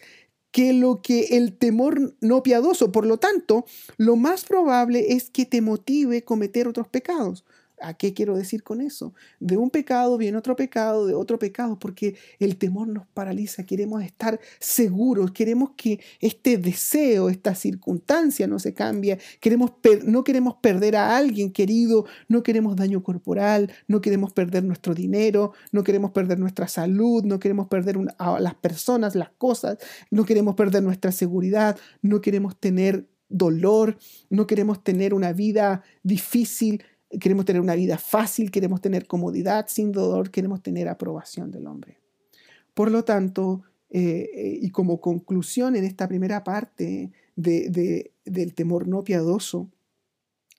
que 0.52 0.74
lo 0.74 1.02
que 1.02 1.38
el 1.38 1.58
temor 1.58 2.16
no 2.22 2.44
piadoso. 2.44 2.92
Por 2.92 3.06
lo 3.06 3.18
tanto, 3.18 3.66
lo 3.98 4.16
más 4.16 4.44
probable 4.46 5.14
es 5.14 5.30
que 5.30 5.46
te 5.46 5.62
motive 5.62 6.24
cometer 6.24 6.68
otros 6.68 6.88
pecados. 6.88 7.44
¿A 7.82 7.94
qué 7.96 8.14
quiero 8.14 8.38
decir 8.38 8.64
con 8.64 8.82
eso? 8.82 9.14
De 9.40 9.58
un 9.58 9.70
pecado 9.70 10.18
viene 10.18 10.38
otro 10.38 10.56
pecado, 10.56 11.08
de 11.08 11.14
otro 11.14 11.40
pecado, 11.40 11.80
porque 11.80 12.16
el 12.40 12.58
temor 12.58 12.88
nos 12.88 13.08
paraliza. 13.08 13.64
Queremos 13.64 14.04
estar 14.04 14.40
seguros, 14.60 15.32
queremos 15.32 15.72
que 15.76 16.00
este 16.20 16.58
deseo, 16.58 17.30
esta 17.30 17.56
circunstancia 17.56 18.48
no 18.48 18.60
se 18.60 18.74
cambie. 18.74 19.20
Queremos 19.40 19.72
no 20.06 20.24
queremos 20.24 20.56
perder 20.62 20.96
a 20.96 21.18
alguien 21.18 21.52
querido, 21.52 22.06
no 22.28 22.44
queremos 22.44 22.76
daño 22.76 23.04
corporal, 23.04 23.72
no 23.88 24.02
queremos 24.02 24.34
perder 24.34 24.64
nuestro 24.64 24.94
dinero, 24.94 25.54
no 25.72 25.84
queremos 25.84 26.12
perder 26.12 26.40
nuestra 26.40 26.68
salud, 26.68 27.24
no 27.24 27.40
queremos 27.40 27.68
perder 27.68 27.98
a 28.18 28.40
las 28.40 28.56
personas, 28.56 29.16
las 29.16 29.32
cosas, 29.32 29.78
no 30.10 30.26
queremos 30.26 30.56
perder 30.56 30.84
nuestra 30.84 31.12
seguridad, 31.12 31.78
no 32.02 32.22
queremos 32.22 32.58
tener 32.60 33.08
dolor, 33.32 33.98
no 34.30 34.46
queremos 34.46 34.84
tener 34.84 35.14
una 35.14 35.34
vida 35.34 35.84
difícil, 36.04 36.84
Queremos 37.20 37.46
tener 37.46 37.62
una 37.62 37.76
vida 37.76 37.98
fácil, 37.98 38.52
queremos 38.52 38.82
tener 38.82 39.06
comodidad 39.08 39.66
sin 39.68 39.92
dolor, 39.92 40.32
queremos 40.32 40.62
tener 40.62 40.88
aprobación 40.88 41.52
del 41.52 41.68
hombre. 41.68 42.00
Por 42.74 42.92
lo 42.92 43.04
tanto, 43.04 43.64
eh, 43.90 44.30
eh, 44.34 44.60
y 44.62 44.70
como 44.70 45.02
conclusión 45.02 45.76
en 45.76 45.84
esta 45.84 46.08
primera 46.08 46.44
parte 46.44 47.12
del 47.36 48.54
temor 48.56 48.88
no 48.88 49.04
piadoso, 49.04 49.70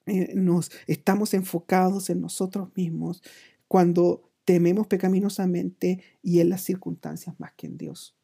eh, 0.05 0.33
nos 0.35 0.69
estamos 0.85 1.33
enfocados 1.33 2.09
en 2.09 2.21
nosotros 2.21 2.69
mismos 2.75 3.23
cuando 3.67 4.29
tememos 4.45 4.85
pecaminosamente 4.87 6.03
y 6.21 6.41
en 6.41 6.49
las 6.49 6.61
circunstancias 6.61 7.39
más 7.39 7.53
que 7.53 7.67
en 7.67 7.77
Dios. 7.77 8.15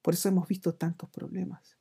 Por 0.00 0.14
eso 0.14 0.28
hemos 0.28 0.46
visto 0.48 0.74
tantos 0.74 1.10
problemas. 1.10 1.76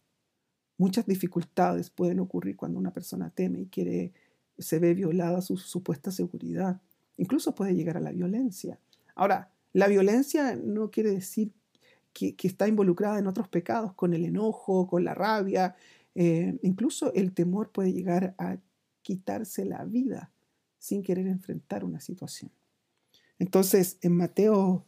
Muchas 0.77 1.05
dificultades 1.05 1.89
pueden 1.89 2.19
ocurrir 2.19 2.57
cuando 2.57 2.79
una 2.79 2.91
persona 2.91 3.29
teme 3.29 3.61
y 3.61 3.67
quiere 3.67 4.13
se 4.57 4.79
ve 4.79 4.93
violada 4.93 5.41
su 5.41 5.57
supuesta 5.57 6.11
seguridad. 6.11 6.81
Incluso 7.17 7.55
puede 7.55 7.75
llegar 7.75 7.97
a 7.97 8.01
la 8.01 8.11
violencia. 8.11 8.79
Ahora, 9.15 9.51
la 9.73 9.87
violencia 9.87 10.55
no 10.55 10.91
quiere 10.91 11.11
decir 11.11 11.51
que, 12.13 12.35
está 12.43 12.67
involucrada 12.67 13.19
en 13.19 13.27
otros 13.27 13.47
pecados, 13.47 13.93
con 13.93 14.13
el 14.13 14.25
enojo, 14.25 14.87
con 14.87 15.03
la 15.03 15.13
rabia. 15.13 15.75
Eh, 16.15 16.57
incluso 16.63 17.13
el 17.13 17.33
temor 17.33 17.71
puede 17.71 17.93
llegar 17.93 18.35
a 18.37 18.57
quitarse 19.01 19.65
la 19.65 19.83
vida 19.85 20.31
sin 20.79 21.03
querer 21.03 21.27
enfrentar 21.27 21.83
una 21.83 21.99
situación. 21.99 22.51
Entonces, 23.39 23.97
en 24.01 24.13
Mateo 24.17 24.85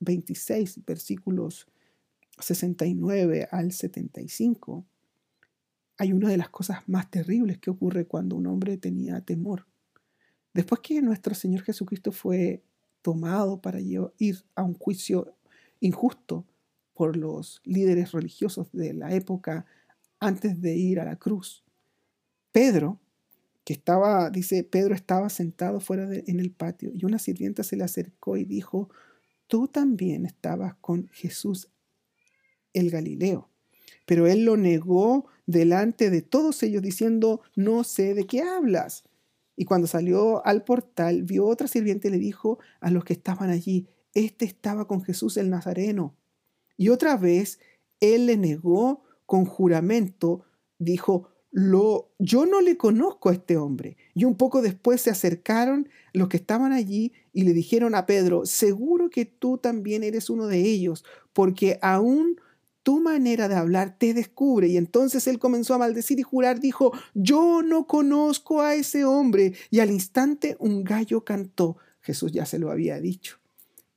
26, 0.00 0.84
versículos 0.84 1.66
69 2.38 3.48
al 3.50 3.72
75, 3.72 4.86
hay 6.00 6.14
una 6.14 6.30
de 6.30 6.38
las 6.38 6.48
cosas 6.48 6.88
más 6.88 7.10
terribles 7.10 7.58
que 7.58 7.68
ocurre 7.68 8.06
cuando 8.06 8.34
un 8.34 8.46
hombre 8.46 8.78
tenía 8.78 9.20
temor. 9.20 9.66
Después 10.54 10.80
que 10.80 11.02
nuestro 11.02 11.34
Señor 11.34 11.60
Jesucristo 11.60 12.10
fue 12.10 12.62
tomado 13.02 13.60
para 13.60 13.80
ir 13.80 14.08
a 14.54 14.62
un 14.62 14.72
juicio 14.72 15.36
injusto 15.78 16.46
por 16.94 17.18
los 17.18 17.60
líderes 17.64 18.12
religiosos 18.12 18.72
de 18.72 18.94
la 18.94 19.12
época 19.12 19.66
antes 20.20 20.62
de 20.62 20.74
ir 20.74 21.00
a 21.00 21.04
la 21.04 21.16
cruz, 21.16 21.64
Pedro, 22.50 22.98
que 23.62 23.74
estaba, 23.74 24.30
dice, 24.30 24.64
Pedro 24.64 24.94
estaba 24.94 25.28
sentado 25.28 25.80
fuera 25.80 26.08
en 26.14 26.40
el 26.40 26.50
patio 26.50 26.92
y 26.94 27.04
una 27.04 27.18
sirvienta 27.18 27.62
se 27.62 27.76
le 27.76 27.84
acercó 27.84 28.38
y 28.38 28.46
dijo, 28.46 28.88
tú 29.48 29.68
también 29.68 30.24
estabas 30.24 30.76
con 30.76 31.08
Jesús 31.08 31.68
el 32.72 32.90
Galileo. 32.90 33.49
Pero 34.06 34.26
él 34.26 34.44
lo 34.44 34.56
negó 34.56 35.26
delante 35.46 36.10
de 36.10 36.22
todos 36.22 36.62
ellos 36.62 36.82
diciendo, 36.82 37.40
no 37.56 37.84
sé 37.84 38.14
de 38.14 38.26
qué 38.26 38.42
hablas. 38.42 39.04
Y 39.56 39.64
cuando 39.64 39.86
salió 39.86 40.44
al 40.46 40.64
portal, 40.64 41.22
vio 41.22 41.46
otra 41.46 41.68
sirviente 41.68 42.08
y 42.08 42.12
le 42.12 42.18
dijo 42.18 42.58
a 42.80 42.90
los 42.90 43.04
que 43.04 43.12
estaban 43.12 43.50
allí, 43.50 43.88
este 44.14 44.44
estaba 44.44 44.86
con 44.86 45.02
Jesús 45.02 45.36
el 45.36 45.50
Nazareno. 45.50 46.16
Y 46.76 46.88
otra 46.88 47.16
vez 47.16 47.60
él 48.00 48.26
le 48.26 48.36
negó 48.36 49.02
con 49.26 49.44
juramento, 49.44 50.44
dijo, 50.78 51.28
lo, 51.52 52.12
yo 52.18 52.46
no 52.46 52.60
le 52.60 52.76
conozco 52.76 53.28
a 53.28 53.32
este 53.32 53.56
hombre. 53.56 53.96
Y 54.14 54.24
un 54.24 54.36
poco 54.36 54.62
después 54.62 55.00
se 55.00 55.10
acercaron 55.10 55.88
los 56.12 56.28
que 56.28 56.36
estaban 56.36 56.72
allí 56.72 57.12
y 57.32 57.42
le 57.42 57.52
dijeron 57.52 57.94
a 57.94 58.06
Pedro, 58.06 58.46
seguro 58.46 59.10
que 59.10 59.24
tú 59.24 59.58
también 59.58 60.04
eres 60.04 60.30
uno 60.30 60.46
de 60.46 60.60
ellos, 60.60 61.04
porque 61.32 61.78
aún 61.82 62.40
tu 62.82 63.00
manera 63.00 63.48
de 63.48 63.54
hablar 63.54 63.96
te 63.98 64.14
descubre. 64.14 64.68
Y 64.68 64.76
entonces 64.76 65.26
él 65.26 65.38
comenzó 65.38 65.74
a 65.74 65.78
maldecir 65.78 66.18
y 66.18 66.22
jurar, 66.22 66.60
dijo, 66.60 66.92
yo 67.14 67.62
no 67.62 67.86
conozco 67.86 68.62
a 68.62 68.74
ese 68.74 69.04
hombre. 69.04 69.54
Y 69.70 69.80
al 69.80 69.90
instante 69.90 70.56
un 70.58 70.84
gallo 70.84 71.24
cantó. 71.24 71.76
Jesús 72.00 72.32
ya 72.32 72.46
se 72.46 72.58
lo 72.58 72.70
había 72.70 73.00
dicho. 73.00 73.38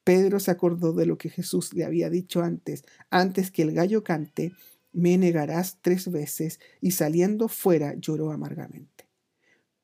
Pedro 0.03 0.39
se 0.39 0.51
acordó 0.51 0.91
de 0.93 1.05
lo 1.05 1.17
que 1.17 1.29
Jesús 1.29 1.73
le 1.73 1.85
había 1.85 2.09
dicho 2.09 2.41
antes. 2.41 2.83
Antes 3.09 3.51
que 3.51 3.61
el 3.61 3.73
gallo 3.73 4.03
cante, 4.03 4.51
me 4.91 5.17
negarás 5.17 5.77
tres 5.81 6.11
veces. 6.11 6.59
Y 6.81 6.91
saliendo 6.91 7.47
fuera 7.47 7.95
lloró 7.95 8.31
amargamente. 8.31 9.07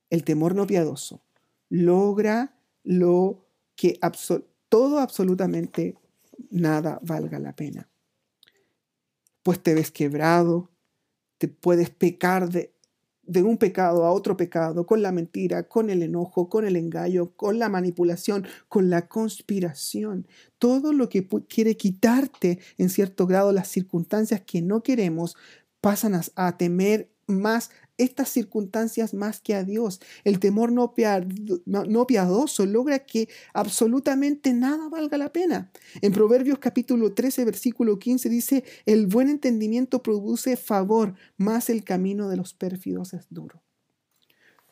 El 0.09 0.23
temor 0.23 0.55
no 0.55 0.67
piadoso 0.67 1.21
logra 1.69 2.55
lo 2.83 3.45
que 3.75 3.99
todo 4.67 4.99
absolutamente 4.99 5.95
nada 6.49 6.99
valga 7.03 7.37
la 7.37 7.55
pena 7.55 7.88
pues 9.43 9.61
te 9.61 9.73
ves 9.73 9.91
quebrado, 9.91 10.69
te 11.37 11.47
puedes 11.47 11.89
pecar 11.89 12.49
de, 12.49 12.73
de 13.29 13.43
un 13.43 13.57
pecado 13.57 14.05
a 14.05 14.11
otro 14.11 14.35
pecado, 14.35 14.87
con 14.87 15.01
la 15.03 15.11
mentira, 15.11 15.63
con 15.63 15.89
el 15.89 16.01
enojo, 16.01 16.49
con 16.49 16.65
el 16.65 16.75
engaño, 16.75 17.31
con 17.35 17.59
la 17.59 17.69
manipulación, 17.69 18.45
con 18.67 18.89
la 18.89 19.07
conspiración. 19.07 20.27
Todo 20.57 20.93
lo 20.93 21.09
que 21.09 21.27
quiere 21.47 21.77
quitarte 21.77 22.59
en 22.77 22.89
cierto 22.89 23.27
grado 23.27 23.51
las 23.51 23.67
circunstancias 23.67 24.41
que 24.41 24.61
no 24.63 24.81
queremos, 24.81 25.35
pasan 25.79 26.15
a, 26.15 26.21
a 26.35 26.57
temer 26.57 27.11
más 27.27 27.69
estas 27.99 28.29
circunstancias 28.29 29.13
más 29.13 29.39
que 29.41 29.53
a 29.53 29.63
Dios. 29.63 30.01
El 30.23 30.39
temor 30.39 30.71
no, 30.71 30.93
piadoso 32.07 32.65
logra 32.65 32.99
que 32.99 33.29
absolutamente 33.53 34.53
nada 34.53 34.89
valga 34.89 35.17
la 35.17 35.31
pena. 35.31 35.71
En 36.01 36.11
Proverbios 36.11 36.57
capítulo 36.57 37.13
13, 37.13 37.45
versículo 37.45 37.99
15 37.99 38.29
dice, 38.29 38.63
el 38.85 39.05
buen 39.05 39.29
entendimiento 39.29 40.01
produce 40.01 40.57
favor, 40.57 41.13
más 41.37 41.69
el 41.69 41.83
camino 41.83 42.29
de 42.29 42.37
los 42.37 42.53
pérfidos 42.53 43.13
es 43.13 43.27
duro. 43.29 43.61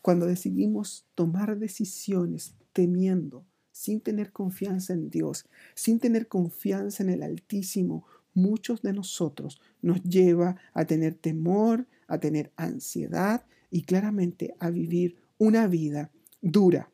Cuando 0.01 0.25
decidimos 0.25 1.05
tomar 1.13 1.59
decisiones 1.59 2.55
temiendo, 2.71 3.45
sin 3.71 3.99
tener 4.01 4.31
confianza 4.31 4.93
en 4.93 5.09
Dios, 5.09 5.45
sin 5.75 5.99
tener 5.99 6.27
confianza 6.27 7.03
en 7.03 7.09
el 7.09 7.21
Altísimo, 7.23 8.05
muchos 8.33 8.81
de 8.81 8.93
nosotros 8.93 9.59
nos 9.81 10.01
lleva 10.03 10.55
a 10.73 10.85
tener 10.85 11.15
temor, 11.15 11.87
a 12.07 12.19
tener 12.19 12.51
ansiedad 12.55 13.45
y 13.69 13.83
claramente 13.83 14.55
a 14.59 14.69
vivir 14.69 15.17
una 15.37 15.67
vida 15.67 16.11
dura. 16.41 16.91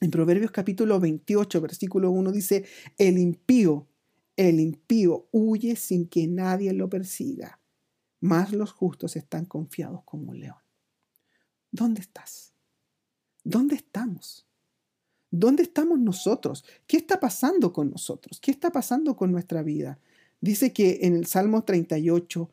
En 0.00 0.10
Proverbios 0.10 0.50
capítulo 0.50 1.00
28, 1.00 1.60
versículo 1.60 2.10
1 2.10 2.32
dice, 2.32 2.64
el 2.98 3.18
impío, 3.18 3.86
el 4.36 4.60
impío 4.60 5.28
huye 5.32 5.76
sin 5.76 6.06
que 6.06 6.26
nadie 6.26 6.72
lo 6.72 6.88
persiga, 6.88 7.60
mas 8.20 8.52
los 8.52 8.72
justos 8.72 9.16
están 9.16 9.46
confiados 9.46 10.02
como 10.04 10.32
un 10.32 10.40
león. 10.40 10.58
¿Dónde 11.70 12.00
estás? 12.00 12.52
¿Dónde 13.42 13.76
estamos? 13.76 14.46
¿Dónde 15.30 15.62
estamos 15.62 15.98
nosotros? 15.98 16.64
¿Qué 16.86 16.96
está 16.96 17.20
pasando 17.20 17.72
con 17.72 17.90
nosotros? 17.90 18.40
¿Qué 18.40 18.50
está 18.50 18.70
pasando 18.70 19.16
con 19.16 19.32
nuestra 19.32 19.62
vida? 19.62 19.98
Dice 20.40 20.72
que 20.72 21.00
en 21.02 21.14
el 21.14 21.26
Salmo 21.26 21.64
38, 21.64 22.50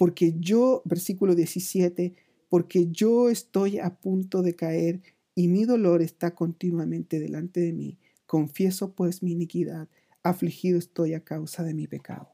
porque 0.00 0.32
yo, 0.38 0.80
versículo 0.86 1.34
17, 1.34 2.14
porque 2.48 2.86
yo 2.90 3.28
estoy 3.28 3.80
a 3.80 3.96
punto 3.96 4.40
de 4.40 4.56
caer 4.56 5.02
y 5.34 5.48
mi 5.48 5.66
dolor 5.66 6.00
está 6.00 6.34
continuamente 6.34 7.20
delante 7.20 7.60
de 7.60 7.74
mí. 7.74 7.98
Confieso 8.24 8.94
pues 8.94 9.22
mi 9.22 9.32
iniquidad, 9.32 9.90
afligido 10.22 10.78
estoy 10.78 11.12
a 11.12 11.22
causa 11.22 11.64
de 11.64 11.74
mi 11.74 11.86
pecado. 11.86 12.30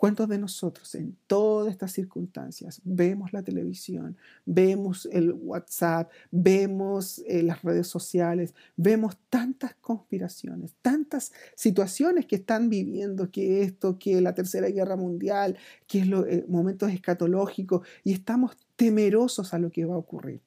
¿Cuántos 0.00 0.30
de 0.30 0.38
nosotros 0.38 0.94
en 0.94 1.14
todas 1.26 1.70
estas 1.70 1.92
circunstancias 1.92 2.80
vemos 2.84 3.34
la 3.34 3.42
televisión, 3.42 4.16
vemos 4.46 5.06
el 5.12 5.34
WhatsApp, 5.34 6.10
vemos 6.30 7.22
eh, 7.26 7.42
las 7.42 7.60
redes 7.60 7.86
sociales, 7.86 8.54
vemos 8.78 9.18
tantas 9.28 9.74
conspiraciones, 9.74 10.72
tantas 10.80 11.32
situaciones 11.54 12.24
que 12.24 12.36
están 12.36 12.70
viviendo, 12.70 13.30
que 13.30 13.60
esto, 13.60 13.98
que 13.98 14.22
la 14.22 14.34
Tercera 14.34 14.68
Guerra 14.68 14.96
Mundial, 14.96 15.58
que 15.86 15.98
es 15.98 16.06
lo, 16.06 16.26
eh, 16.26 16.46
momentos 16.48 16.90
escatológicos, 16.90 17.86
y 18.02 18.14
estamos 18.14 18.56
temerosos 18.76 19.52
a 19.52 19.58
lo 19.58 19.68
que 19.68 19.84
va 19.84 19.96
a 19.96 19.98
ocurrir. 19.98 20.40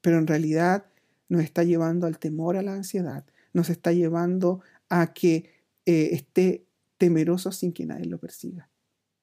Pero 0.00 0.18
en 0.18 0.28
realidad 0.28 0.84
nos 1.28 1.42
está 1.42 1.64
llevando 1.64 2.06
al 2.06 2.20
temor, 2.20 2.56
a 2.56 2.62
la 2.62 2.74
ansiedad, 2.74 3.24
nos 3.52 3.68
está 3.68 3.90
llevando 3.90 4.60
a 4.88 5.12
que 5.12 5.50
eh, 5.86 6.10
esté 6.12 6.66
temeroso 6.98 7.50
sin 7.50 7.72
que 7.72 7.84
nadie 7.84 8.06
lo 8.06 8.18
persiga. 8.18 8.68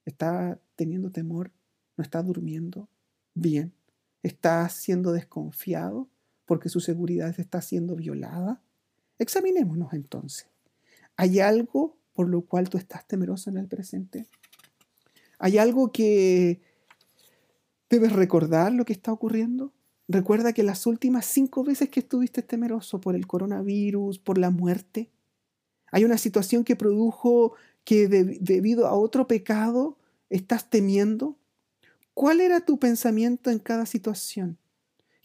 Está 0.09 0.59
teniendo 0.75 1.11
temor, 1.11 1.51
no 1.95 2.03
está 2.03 2.23
durmiendo 2.23 2.89
bien, 3.35 3.73
está 4.23 4.67
siendo 4.69 5.11
desconfiado 5.11 6.09
porque 6.45 6.67
su 6.67 6.79
seguridad 6.79 7.39
está 7.39 7.61
siendo 7.61 7.95
violada. 7.95 8.59
Examinémonos 9.19 9.93
entonces. 9.93 10.47
¿Hay 11.15 11.39
algo 11.39 11.95
por 12.13 12.27
lo 12.27 12.41
cual 12.41 12.69
tú 12.69 12.79
estás 12.79 13.07
temeroso 13.07 13.51
en 13.51 13.57
el 13.57 13.67
presente? 13.67 14.25
¿Hay 15.37 15.59
algo 15.59 15.91
que 15.91 16.59
debes 17.87 18.11
recordar 18.11 18.73
lo 18.73 18.83
que 18.83 18.93
está 18.93 19.13
ocurriendo? 19.13 19.71
Recuerda 20.07 20.53
que 20.53 20.63
las 20.63 20.87
últimas 20.87 21.27
cinco 21.27 21.63
veces 21.63 21.89
que 21.89 21.99
estuviste 21.99 22.41
temeroso 22.41 22.99
por 22.99 23.15
el 23.15 23.27
coronavirus, 23.27 24.17
por 24.17 24.39
la 24.39 24.49
muerte, 24.49 25.11
hay 25.91 26.03
una 26.03 26.17
situación 26.17 26.63
que 26.63 26.75
produjo 26.75 27.53
que 27.83 28.07
debido 28.07 28.87
a 28.87 28.93
otro 28.93 29.27
pecado 29.27 29.98
estás 30.29 30.69
temiendo? 30.69 31.37
¿Cuál 32.13 32.41
era 32.41 32.61
tu 32.61 32.79
pensamiento 32.79 33.49
en 33.49 33.59
cada 33.59 33.85
situación? 33.85 34.57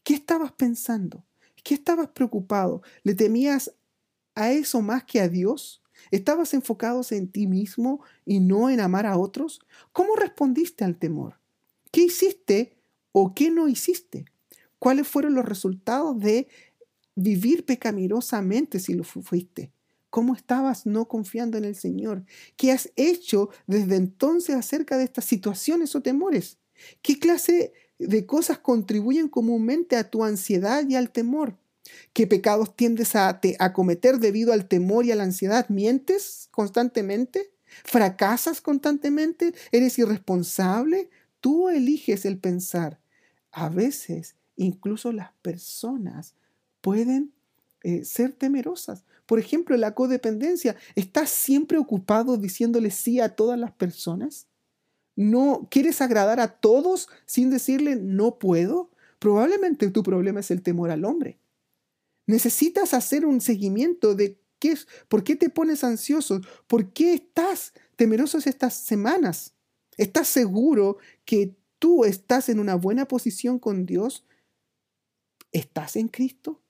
¿Qué 0.04 0.14
estabas 0.14 0.52
pensando? 0.52 1.24
¿Qué 1.62 1.74
estabas 1.74 2.08
preocupado? 2.08 2.82
¿Le 3.02 3.14
temías 3.14 3.72
a 4.34 4.52
eso 4.52 4.82
más 4.82 5.04
que 5.04 5.20
a 5.20 5.28
Dios? 5.28 5.82
¿Estabas 6.10 6.54
enfocados 6.54 7.12
en 7.12 7.28
ti 7.28 7.46
mismo 7.46 8.02
y 8.26 8.40
no 8.40 8.68
en 8.70 8.80
amar 8.80 9.06
a 9.06 9.16
otros? 9.16 9.60
¿Cómo 9.92 10.14
respondiste 10.16 10.84
al 10.84 10.96
temor? 10.96 11.38
¿Qué 11.90 12.02
hiciste 12.02 12.76
o 13.12 13.34
qué 13.34 13.50
no 13.50 13.68
hiciste? 13.68 14.26
¿Cuáles 14.78 15.08
fueron 15.08 15.34
los 15.34 15.44
resultados 15.44 16.18
de 16.18 16.48
vivir 17.14 17.64
pecaminosamente 17.64 18.78
si 18.78 18.94
lo 18.94 19.04
fuiste? 19.04 19.72
¿Cómo 20.14 20.36
estabas 20.36 20.86
no 20.86 21.08
confiando 21.08 21.58
en 21.58 21.64
el 21.64 21.74
Señor? 21.74 22.24
¿Qué 22.56 22.70
has 22.70 22.88
hecho 22.94 23.50
desde 23.66 23.96
entonces 23.96 24.54
acerca 24.54 24.96
de 24.96 25.02
estas 25.02 25.24
situaciones 25.24 25.96
o 25.96 26.02
temores? 26.02 26.58
¿Qué 27.02 27.18
clase 27.18 27.72
de 27.98 28.24
cosas 28.24 28.58
contribuyen 28.58 29.28
comúnmente 29.28 29.96
a 29.96 30.08
tu 30.08 30.22
ansiedad 30.22 30.88
y 30.88 30.94
al 30.94 31.10
temor? 31.10 31.58
¿Qué 32.12 32.28
pecados 32.28 32.76
tiendes 32.76 33.16
a, 33.16 33.40
a 33.58 33.72
cometer 33.72 34.20
debido 34.20 34.52
al 34.52 34.68
temor 34.68 35.04
y 35.04 35.10
a 35.10 35.16
la 35.16 35.24
ansiedad? 35.24 35.68
¿Mientes 35.68 36.46
constantemente? 36.52 37.50
¿Fracasas 37.82 38.60
constantemente? 38.60 39.52
¿Eres 39.72 39.98
irresponsable? 39.98 41.10
Tú 41.40 41.70
eliges 41.70 42.24
el 42.24 42.38
pensar. 42.38 43.00
A 43.50 43.68
veces 43.68 44.36
incluso 44.54 45.10
las 45.10 45.32
personas 45.42 46.36
pueden 46.82 47.32
eh, 47.82 48.04
ser 48.04 48.32
temerosas. 48.32 49.02
Por 49.26 49.38
ejemplo, 49.38 49.76
la 49.76 49.94
codependencia. 49.94 50.76
¿Estás 50.94 51.30
siempre 51.30 51.78
ocupado 51.78 52.36
diciéndole 52.36 52.90
sí 52.90 53.20
a 53.20 53.34
todas 53.34 53.58
las 53.58 53.72
personas? 53.72 54.46
¿No 55.16 55.68
quieres 55.70 56.00
agradar 56.00 56.40
a 56.40 56.58
todos 56.58 57.08
sin 57.26 57.50
decirle 57.50 57.96
no 57.96 58.38
puedo? 58.38 58.90
Probablemente 59.18 59.90
tu 59.90 60.02
problema 60.02 60.40
es 60.40 60.50
el 60.50 60.62
temor 60.62 60.90
al 60.90 61.04
hombre. 61.04 61.38
Necesitas 62.26 62.94
hacer 62.94 63.24
un 63.24 63.40
seguimiento 63.40 64.14
de 64.14 64.38
qué 64.58 64.72
es, 64.72 64.88
por 65.08 65.24
qué 65.24 65.36
te 65.36 65.50
pones 65.50 65.84
ansioso, 65.84 66.40
por 66.66 66.92
qué 66.92 67.14
estás 67.14 67.72
temeroso 67.96 68.38
estas 68.38 68.74
semanas. 68.74 69.54
¿Estás 69.96 70.28
seguro 70.28 70.98
que 71.24 71.54
tú 71.78 72.04
estás 72.04 72.48
en 72.48 72.58
una 72.58 72.74
buena 72.74 73.06
posición 73.06 73.58
con 73.58 73.86
Dios? 73.86 74.24
¿Estás 75.52 75.96
en 75.96 76.08
Cristo? 76.08 76.60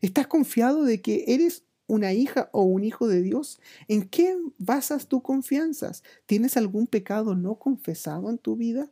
¿Estás 0.00 0.26
confiado 0.26 0.84
de 0.84 1.00
que 1.00 1.24
eres 1.28 1.65
una 1.86 2.12
hija 2.12 2.50
o 2.52 2.62
un 2.62 2.84
hijo 2.84 3.08
de 3.08 3.22
Dios? 3.22 3.60
¿En 3.88 4.08
qué 4.08 4.36
basas 4.58 5.06
tu 5.06 5.22
confianzas? 5.22 6.02
¿Tienes 6.26 6.56
algún 6.56 6.86
pecado 6.86 7.34
no 7.34 7.56
confesado 7.56 8.30
en 8.30 8.38
tu 8.38 8.56
vida? 8.56 8.90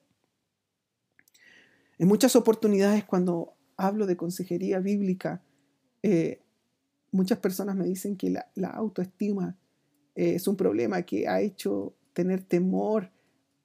En 1.99 2.09
muchas 2.09 2.37
oportunidades 2.37 3.05
cuando 3.05 3.55
hablo 3.77 4.07
de 4.07 4.17
consejería 4.17 4.81
bíblica, 4.81 5.43
eh, 6.03 6.41
muchas 7.13 7.39
personas 7.39 7.77
me 7.77 7.85
dicen 7.85 8.17
que 8.17 8.31
la, 8.31 8.71
autoestima 8.71 9.57
eh, 10.15 10.35
es 10.35 10.49
un 10.49 10.57
problema 10.57 11.03
que 11.03 11.29
ha 11.29 11.41
hecho 11.41 11.95
tener 12.13 12.43
temor 12.43 13.11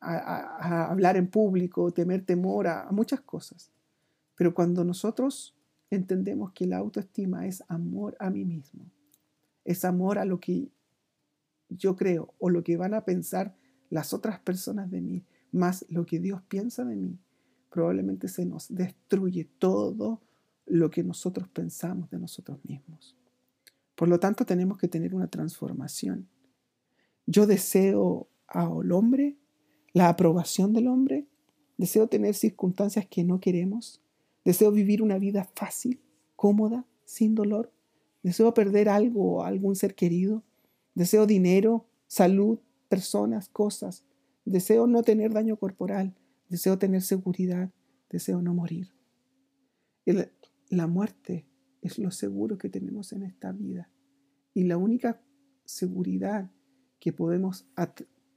a, 0.01 0.89
hablar 0.89 1.17
en 1.17 1.27
público, 1.27 1.91
temer 1.91 2.25
temor 2.25 2.67
a 2.67 2.87
muchas 2.91 3.21
cosas. 3.21 3.71
Pero 4.35 4.53
cuando 4.53 4.85
nosotros 4.85 5.53
entendemos 5.89 6.53
que 6.53 6.65
la 6.65 6.77
autoestima 6.77 7.45
es 7.45 7.63
amor 7.67 8.15
a 8.19 8.29
mí 8.29 8.45
mismo, 8.45 8.89
es 9.65 9.85
amor 9.85 10.19
a 10.19 10.25
lo 10.25 10.39
que 10.39 10.69
yo 11.69 11.95
creo 11.95 12.33
o 12.39 12.49
lo 12.49 12.63
que 12.63 12.77
van 12.77 12.93
a 12.93 13.05
pensar 13.05 13.55
las 13.89 14.13
otras 14.13 14.39
personas 14.39 14.89
de 14.89 15.01
mí, 15.01 15.25
más 15.51 15.85
lo 15.89 16.05
que 16.05 16.19
Dios 16.19 16.41
piensa 16.47 16.85
de 16.85 16.95
mí, 16.95 17.17
probablemente 17.69 18.27
se 18.27 18.45
nos 18.45 18.73
destruye 18.73 19.45
todo 19.57 20.21
lo 20.65 20.89
que 20.89 21.03
nosotros 21.03 21.47
pensamos 21.49 22.09
de 22.09 22.19
nosotros 22.19 22.59
mismos. 22.63 23.15
Por 23.95 24.07
lo 24.07 24.19
tanto, 24.19 24.45
tenemos 24.45 24.77
que 24.77 24.87
tener 24.87 25.13
una 25.13 25.27
transformación. 25.27 26.27
Yo 27.25 27.47
deseo 27.47 28.29
al 28.47 28.91
hombre, 28.91 29.37
la 29.93 30.09
aprobación 30.09 30.73
del 30.73 30.87
hombre, 30.87 31.27
deseo 31.77 32.07
tener 32.07 32.35
circunstancias 32.35 33.07
que 33.07 33.23
no 33.23 33.39
queremos, 33.39 34.01
Deseo 34.49 34.71
vivir 34.71 35.01
una 35.01 35.17
vida 35.17 35.47
fácil, 35.55 36.01
cómoda, 36.35 36.85
sin 37.05 37.35
dolor. 37.35 37.71
Deseo 38.23 38.53
perder 38.53 38.89
algo 38.89 39.37
o 39.37 39.43
algún 39.43 39.75
ser 39.75 39.95
querido. 39.95 40.43
Deseo 40.95 41.25
dinero, 41.25 41.85
salud, 42.07 42.59
personas, 42.89 43.49
cosas. 43.49 44.03
Deseo 44.45 44.87
no 44.87 45.03
tener 45.03 45.33
daño 45.33 45.57
corporal. 45.57 46.15
Deseo 46.49 46.77
tener 46.77 47.01
seguridad. 47.01 47.71
Deseo 48.09 48.41
no 48.41 48.53
morir. 48.53 48.93
la 50.69 50.87
muerte 50.87 51.45
es 51.81 51.97
lo 51.97 52.11
seguro 52.11 52.57
que 52.57 52.69
tenemos 52.69 53.13
en 53.13 53.23
esta 53.23 53.51
vida. 53.51 53.89
Y 54.53 54.63
la 54.63 54.77
única 54.77 55.21
seguridad 55.65 56.51
que 56.99 57.13
podemos 57.13 57.67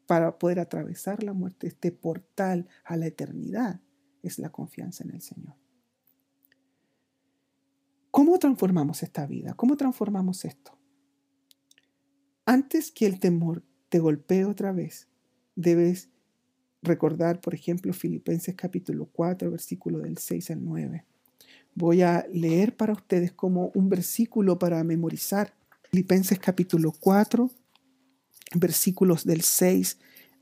para 0.07 0.39
poder 0.39 0.61
atravesar 0.61 1.23
la 1.23 1.33
muerte, 1.33 1.67
este 1.67 1.91
portal 1.91 2.69
a 2.85 2.97
la 2.97 3.07
eternidad, 3.07 3.81
es 4.23 4.39
la 4.39 4.51
confianza 4.51 5.05
en 5.05 5.11
el 5.11 5.23
Señor. 5.23 5.62
¿Cómo 8.13 8.39
transformamos 8.39 9.03
esta 9.03 9.27
vida? 9.27 9.55
¿Cómo 9.55 9.75
transformamos 9.79 10.45
esto? 10.45 10.79
Antes 12.45 12.93
que 12.93 13.07
el 13.07 13.19
temor 13.19 13.65
te 13.89 14.01
golpee 14.01 14.45
otra 14.45 14.71
vez, 14.71 15.09
debes 15.57 16.11
recordar, 16.83 17.41
por 17.41 17.55
ejemplo, 17.55 17.95
Filipenses 17.95 18.55
capítulo 18.55 19.07
4, 19.07 19.51
versículo 19.51 20.01
del 20.01 20.19
6 20.19 20.51
al 20.51 20.63
9. 20.63 21.07
Voy 21.75 22.03
a 22.03 22.27
leer 22.31 22.77
para 22.77 22.93
ustedes 22.93 23.33
como 23.33 23.73
un 23.75 23.89
versículo 23.89 24.59
para 24.59 24.85
memorizar. 24.85 25.55
Filipenses 25.91 26.39
capítulo 26.39 26.93
4, 26.93 27.51
versículos 28.57 29.25
del 29.25 29.41
6 29.41 29.99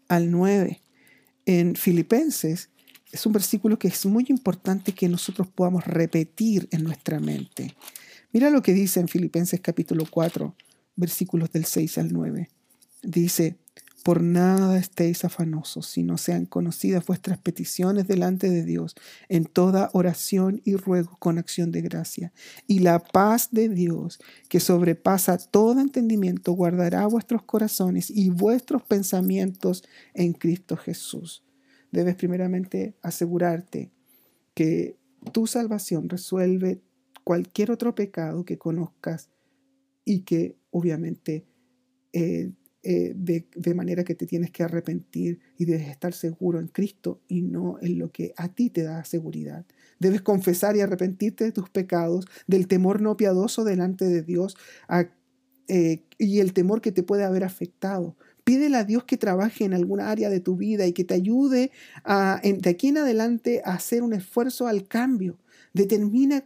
al 0.08 0.32
9. 0.32 0.80
En 1.46 1.76
Filipenses 1.76 2.68
es 3.12 3.26
un 3.26 3.32
versículo 3.32 3.78
que 3.78 3.88
es 3.88 4.06
muy 4.06 4.26
importante 4.28 4.92
que 4.92 5.08
nosotros 5.08 5.48
podamos 5.48 5.84
repetir 5.84 6.68
en 6.70 6.84
nuestra 6.84 7.20
mente. 7.20 7.74
Mira 8.32 8.50
lo 8.50 8.62
que 8.62 8.72
dice 8.72 9.00
en 9.00 9.08
Filipenses 9.08 9.60
capítulo 9.60 10.04
4, 10.08 10.54
versículos 10.96 11.50
del 11.50 11.64
6 11.64 11.98
al 11.98 12.12
9. 12.12 12.48
Dice, 13.02 13.56
por 14.04 14.22
nada 14.22 14.78
estéis 14.78 15.24
afanosos, 15.24 15.86
sino 15.86 16.16
sean 16.16 16.46
conocidas 16.46 17.04
vuestras 17.04 17.38
peticiones 17.38 18.06
delante 18.06 18.48
de 18.48 18.64
Dios 18.64 18.94
en 19.28 19.44
toda 19.44 19.90
oración 19.92 20.62
y 20.64 20.76
ruego 20.76 21.16
con 21.18 21.38
acción 21.38 21.72
de 21.72 21.82
gracia. 21.82 22.32
Y 22.66 22.78
la 22.78 23.00
paz 23.00 23.48
de 23.50 23.68
Dios, 23.68 24.20
que 24.48 24.60
sobrepasa 24.60 25.36
todo 25.36 25.80
entendimiento, 25.80 26.52
guardará 26.52 27.06
vuestros 27.06 27.42
corazones 27.42 28.10
y 28.10 28.30
vuestros 28.30 28.82
pensamientos 28.82 29.82
en 30.14 30.32
Cristo 30.32 30.76
Jesús 30.76 31.42
debes 31.90 32.16
primeramente 32.16 32.94
asegurarte 33.02 33.90
que 34.54 34.96
tu 35.32 35.46
salvación 35.46 36.08
resuelve 36.08 36.80
cualquier 37.24 37.70
otro 37.70 37.94
pecado 37.94 38.44
que 38.44 38.58
conozcas 38.58 39.30
y 40.04 40.20
que 40.20 40.56
obviamente 40.70 41.44
eh, 42.12 42.52
eh, 42.82 43.12
de, 43.14 43.46
de, 43.54 43.74
manera 43.74 44.04
que 44.04 44.14
te 44.14 44.26
tienes 44.26 44.50
que 44.50 44.62
arrepentir 44.62 45.38
y 45.58 45.66
debes 45.66 45.88
estar 45.88 46.14
seguro 46.14 46.60
en 46.60 46.68
Cristo 46.68 47.20
y 47.28 47.42
no 47.42 47.76
en 47.82 47.98
lo 47.98 48.10
que 48.10 48.32
a 48.38 48.48
ti 48.48 48.70
te 48.70 48.82
da 48.82 49.04
seguridad. 49.04 49.66
Debes 49.98 50.22
confesar 50.22 50.76
y 50.76 50.80
arrepentirte 50.80 51.44
de 51.44 51.52
tus 51.52 51.68
pecados, 51.68 52.24
del 52.46 52.68
temor 52.68 53.02
no 53.02 53.18
piadoso 53.18 53.64
delante 53.64 54.06
de 54.06 54.22
Dios 54.22 54.56
eh, 55.68 56.02
y 56.16 56.40
el 56.40 56.54
temor 56.54 56.80
que 56.80 56.90
te 56.90 57.02
puede 57.02 57.24
haber 57.24 57.44
afectado. 57.44 58.16
Pídele 58.44 58.76
a 58.76 58.84
Dios 58.84 59.04
que 59.04 59.16
trabaje 59.16 59.64
en 59.64 59.74
alguna 59.74 60.10
área 60.10 60.30
de 60.30 60.40
tu 60.40 60.56
vida 60.56 60.86
y 60.86 60.92
que 60.92 61.04
te 61.04 61.14
ayude 61.14 61.70
a, 62.04 62.40
de 62.42 62.70
aquí 62.70 62.88
en 62.88 62.98
adelante 62.98 63.62
a 63.64 63.74
hacer 63.74 64.02
un 64.02 64.12
esfuerzo 64.12 64.66
al 64.66 64.86
cambio. 64.86 65.38
Determina 65.72 66.44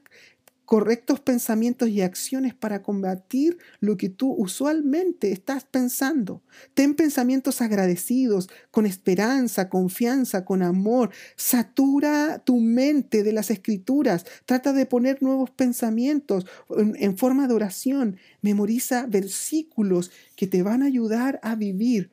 correctos 0.65 1.21
pensamientos 1.21 1.89
y 1.91 2.01
acciones 2.01 2.55
para 2.55 2.83
combatir 2.83 3.59
lo 3.81 3.97
que 3.97 4.09
tú 4.09 4.33
usualmente 4.33 5.31
estás 5.33 5.65
pensando. 5.65 6.43
Ten 6.73 6.95
pensamientos 6.95 7.61
agradecidos, 7.61 8.49
con 8.71 8.87
esperanza, 8.87 9.69
confianza, 9.69 10.45
con 10.45 10.63
amor. 10.63 11.11
Satura 11.37 12.43
tu 12.45 12.61
mente 12.61 13.23
de 13.23 13.33
las 13.33 13.51
escrituras. 13.51 14.25
Trata 14.47 14.73
de 14.73 14.87
poner 14.87 15.23
nuevos 15.23 15.51
pensamientos 15.51 16.47
en, 16.77 17.17
forma 17.19 17.47
de 17.47 17.55
oración. 17.55 18.17
Memoriza 18.41 19.07
versículos 19.07 20.11
que 20.37 20.47
te 20.47 20.63
van 20.63 20.83
a 20.83 20.87
ayudar 20.87 21.41
a 21.43 21.57
vivir 21.57 22.11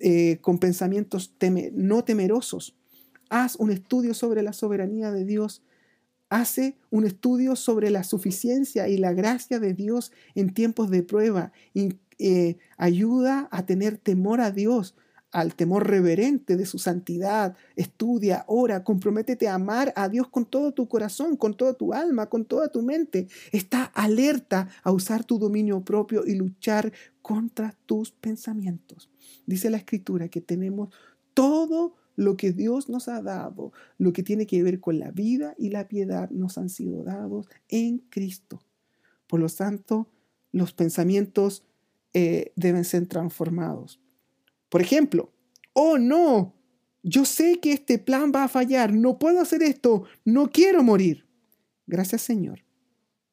eh, 0.00 0.38
con 0.40 0.58
pensamientos 0.58 1.34
no 1.74 2.04
temerosos. 2.04 2.74
Haz 3.28 3.56
un 3.56 3.70
estudio 3.70 4.14
sobre 4.14 4.42
la 4.42 4.52
soberanía 4.52 5.10
de 5.10 5.24
Dios 5.24 5.62
Hace 6.32 6.78
un 6.88 7.04
estudio 7.04 7.56
sobre 7.56 7.90
la 7.90 8.04
suficiencia 8.04 8.88
y 8.88 8.96
la 8.96 9.12
gracia 9.12 9.60
de 9.60 9.74
Dios 9.74 10.12
en 10.34 10.54
tiempos 10.54 10.88
de 10.88 11.02
prueba. 11.02 11.52
Y, 11.74 11.98
eh, 12.18 12.56
ayuda 12.78 13.48
a 13.50 13.66
tener 13.66 13.98
temor 13.98 14.40
a 14.40 14.50
Dios, 14.50 14.94
al 15.30 15.54
temor 15.54 15.86
reverente 15.86 16.56
de 16.56 16.64
su 16.64 16.78
santidad. 16.78 17.54
Estudia, 17.76 18.44
ora, 18.46 18.82
comprométete 18.82 19.46
a 19.46 19.56
amar 19.56 19.92
a 19.94 20.08
Dios 20.08 20.26
con 20.28 20.46
todo 20.46 20.72
tu 20.72 20.88
corazón, 20.88 21.36
con 21.36 21.52
toda 21.52 21.74
tu 21.74 21.92
alma, 21.92 22.30
con 22.30 22.46
toda 22.46 22.68
tu 22.68 22.80
mente. 22.80 23.28
Está 23.50 23.84
alerta 23.84 24.70
a 24.82 24.90
usar 24.90 25.24
tu 25.24 25.38
dominio 25.38 25.84
propio 25.84 26.24
y 26.26 26.34
luchar 26.34 26.94
contra 27.20 27.76
tus 27.84 28.10
pensamientos. 28.10 29.10
Dice 29.44 29.68
la 29.68 29.76
escritura 29.76 30.28
que 30.28 30.40
tenemos 30.40 30.94
todo 31.34 31.94
lo 32.16 32.36
que 32.36 32.52
Dios 32.52 32.88
nos 32.88 33.08
ha 33.08 33.22
dado, 33.22 33.72
lo 33.98 34.12
que 34.12 34.22
tiene 34.22 34.46
que 34.46 34.62
ver 34.62 34.80
con 34.80 34.98
la 34.98 35.10
vida 35.10 35.54
y 35.58 35.70
la 35.70 35.88
piedad, 35.88 36.30
nos 36.30 36.58
han 36.58 36.68
sido 36.68 37.04
dados 37.04 37.46
en 37.68 37.98
Cristo. 38.10 38.62
Por 39.26 39.40
lo 39.40 39.48
tanto, 39.48 40.08
los 40.52 40.72
pensamientos 40.72 41.64
eh, 42.12 42.52
deben 42.56 42.84
ser 42.84 43.06
transformados. 43.06 44.00
Por 44.68 44.82
ejemplo, 44.82 45.32
oh 45.72 45.98
no, 45.98 46.54
yo 47.02 47.24
sé 47.24 47.58
que 47.60 47.72
este 47.72 47.98
plan 47.98 48.32
va 48.34 48.44
a 48.44 48.48
fallar, 48.48 48.92
no 48.92 49.18
puedo 49.18 49.40
hacer 49.40 49.62
esto, 49.62 50.04
no 50.24 50.50
quiero 50.50 50.82
morir. 50.82 51.26
Gracias 51.86 52.22
Señor. 52.22 52.60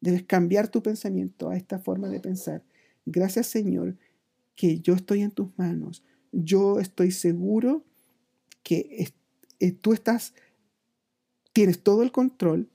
Debes 0.02 0.24
cambiar 0.24 0.70
tu 0.70 0.82
pensamiento 0.82 1.50
a 1.50 1.58
esta 1.58 1.80
forma 1.80 2.10
de 2.10 2.20
pensar. 2.20 2.64
Gracias 3.06 3.48
Señor 3.48 3.98
que 4.56 4.80
yo 4.80 4.94
estoy 4.94 5.22
en 5.22 5.32
tus 5.32 5.58
manos. 5.58 6.04
Yo 6.32 6.80
estoy 6.80 7.12
seguro 7.12 7.84
que 8.64 9.12
eh, 9.60 9.72
tú 9.72 9.94
estás, 9.94 10.34
tienes 11.54 11.84
todo 11.84 12.04
el 12.04 12.12
control, 12.12 12.70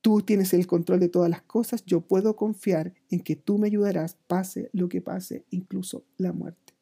tú 0.00 0.22
tienes 0.22 0.52
el 0.54 0.66
control 0.66 1.00
de 1.00 1.08
todas 1.08 1.30
las 1.30 1.42
cosas, 1.42 1.84
yo 1.84 2.00
puedo 2.00 2.36
confiar 2.36 2.94
en 3.10 3.20
que 3.20 3.36
tú 3.36 3.58
me 3.58 3.66
ayudarás, 3.66 4.16
pase 4.26 4.70
lo 4.72 4.88
que 4.88 5.00
pase, 5.00 5.44
incluso 5.50 6.04
la 6.16 6.32
muerte. 6.32 6.74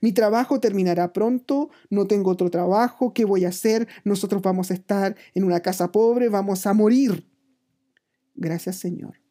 Mi 0.00 0.12
trabajo 0.12 0.60
terminará 0.60 1.12
pronto, 1.12 1.70
no 1.90 2.06
tengo 2.06 2.30
otro 2.30 2.50
trabajo, 2.50 3.12
¿qué 3.12 3.24
voy 3.24 3.44
a 3.44 3.48
hacer? 3.48 3.88
Nosotros 4.04 4.42
vamos 4.42 4.70
a 4.70 4.74
estar 4.74 5.16
en 5.34 5.44
una 5.44 5.60
casa 5.60 5.90
pobre, 5.90 6.28
vamos 6.28 6.66
a 6.66 6.72
morir. 6.72 7.26
Gracias 8.34 8.76
Señor 8.76 9.21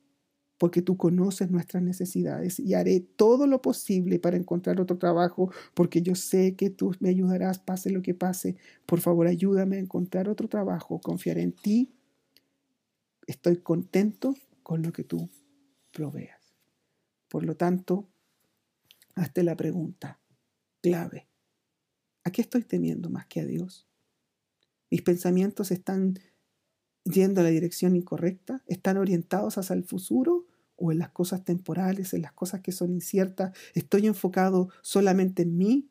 porque 0.61 0.83
tú 0.83 0.95
conoces 0.95 1.49
nuestras 1.49 1.81
necesidades 1.81 2.59
y 2.59 2.75
haré 2.75 2.99
todo 2.99 3.47
lo 3.47 3.63
posible 3.63 4.19
para 4.19 4.37
encontrar 4.37 4.79
otro 4.79 4.99
trabajo, 4.99 5.51
porque 5.73 6.03
yo 6.03 6.13
sé 6.13 6.55
que 6.55 6.69
tú 6.69 6.95
me 6.99 7.09
ayudarás, 7.09 7.57
pase 7.57 7.89
lo 7.89 8.03
que 8.03 8.13
pase. 8.13 8.57
Por 8.85 8.99
favor, 9.01 9.25
ayúdame 9.25 9.77
a 9.77 9.79
encontrar 9.79 10.29
otro 10.29 10.47
trabajo, 10.47 11.01
confiaré 11.01 11.41
en 11.41 11.53
ti. 11.53 11.91
Estoy 13.25 13.57
contento 13.57 14.35
con 14.61 14.83
lo 14.83 14.93
que 14.93 15.03
tú 15.03 15.31
proveas. 15.91 16.53
Por 17.27 17.43
lo 17.43 17.57
tanto, 17.57 18.07
hazte 19.15 19.41
la 19.41 19.55
pregunta 19.57 20.19
clave. 20.79 21.27
¿A 22.23 22.29
qué 22.29 22.43
estoy 22.43 22.61
temiendo 22.65 23.09
más 23.09 23.25
que 23.25 23.39
a 23.39 23.47
Dios? 23.47 23.87
Mis 24.91 25.01
pensamientos 25.01 25.71
están 25.71 26.19
yendo 27.03 27.41
a 27.41 27.45
la 27.45 27.49
dirección 27.49 27.95
incorrecta, 27.95 28.61
están 28.67 28.97
orientados 28.97 29.57
hacia 29.57 29.73
el 29.73 29.85
futuro 29.85 30.45
o 30.81 30.91
en 30.91 30.99
las 30.99 31.09
cosas 31.09 31.43
temporales, 31.43 32.13
en 32.13 32.23
las 32.23 32.33
cosas 32.33 32.61
que 32.61 32.71
son 32.71 32.91
inciertas, 32.91 33.55
estoy 33.73 34.07
enfocado 34.07 34.69
solamente 34.81 35.43
en 35.43 35.57
mí, 35.57 35.89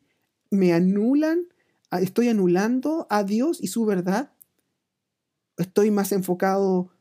me 0.49 0.73
anulan, 0.73 1.47
estoy 1.91 2.27
anulando 2.27 3.07
a 3.09 3.23
Dios 3.23 3.59
y 3.61 3.67
su 3.67 3.85
verdad, 3.85 4.33
estoy 5.57 5.91
más 5.91 6.11
enfocado, 6.11 6.91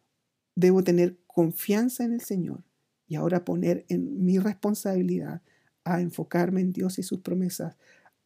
debo 0.54 0.84
tener 0.84 1.18
confianza 1.26 2.04
en 2.04 2.12
el 2.12 2.20
Señor 2.20 2.64
y 3.06 3.16
ahora 3.16 3.44
poner 3.44 3.84
en 3.88 4.24
mi 4.24 4.38
responsabilidad 4.38 5.42
a 5.84 6.00
enfocarme 6.00 6.60
en 6.60 6.72
Dios 6.72 6.98
y 6.98 7.02
sus 7.02 7.20
promesas, 7.20 7.76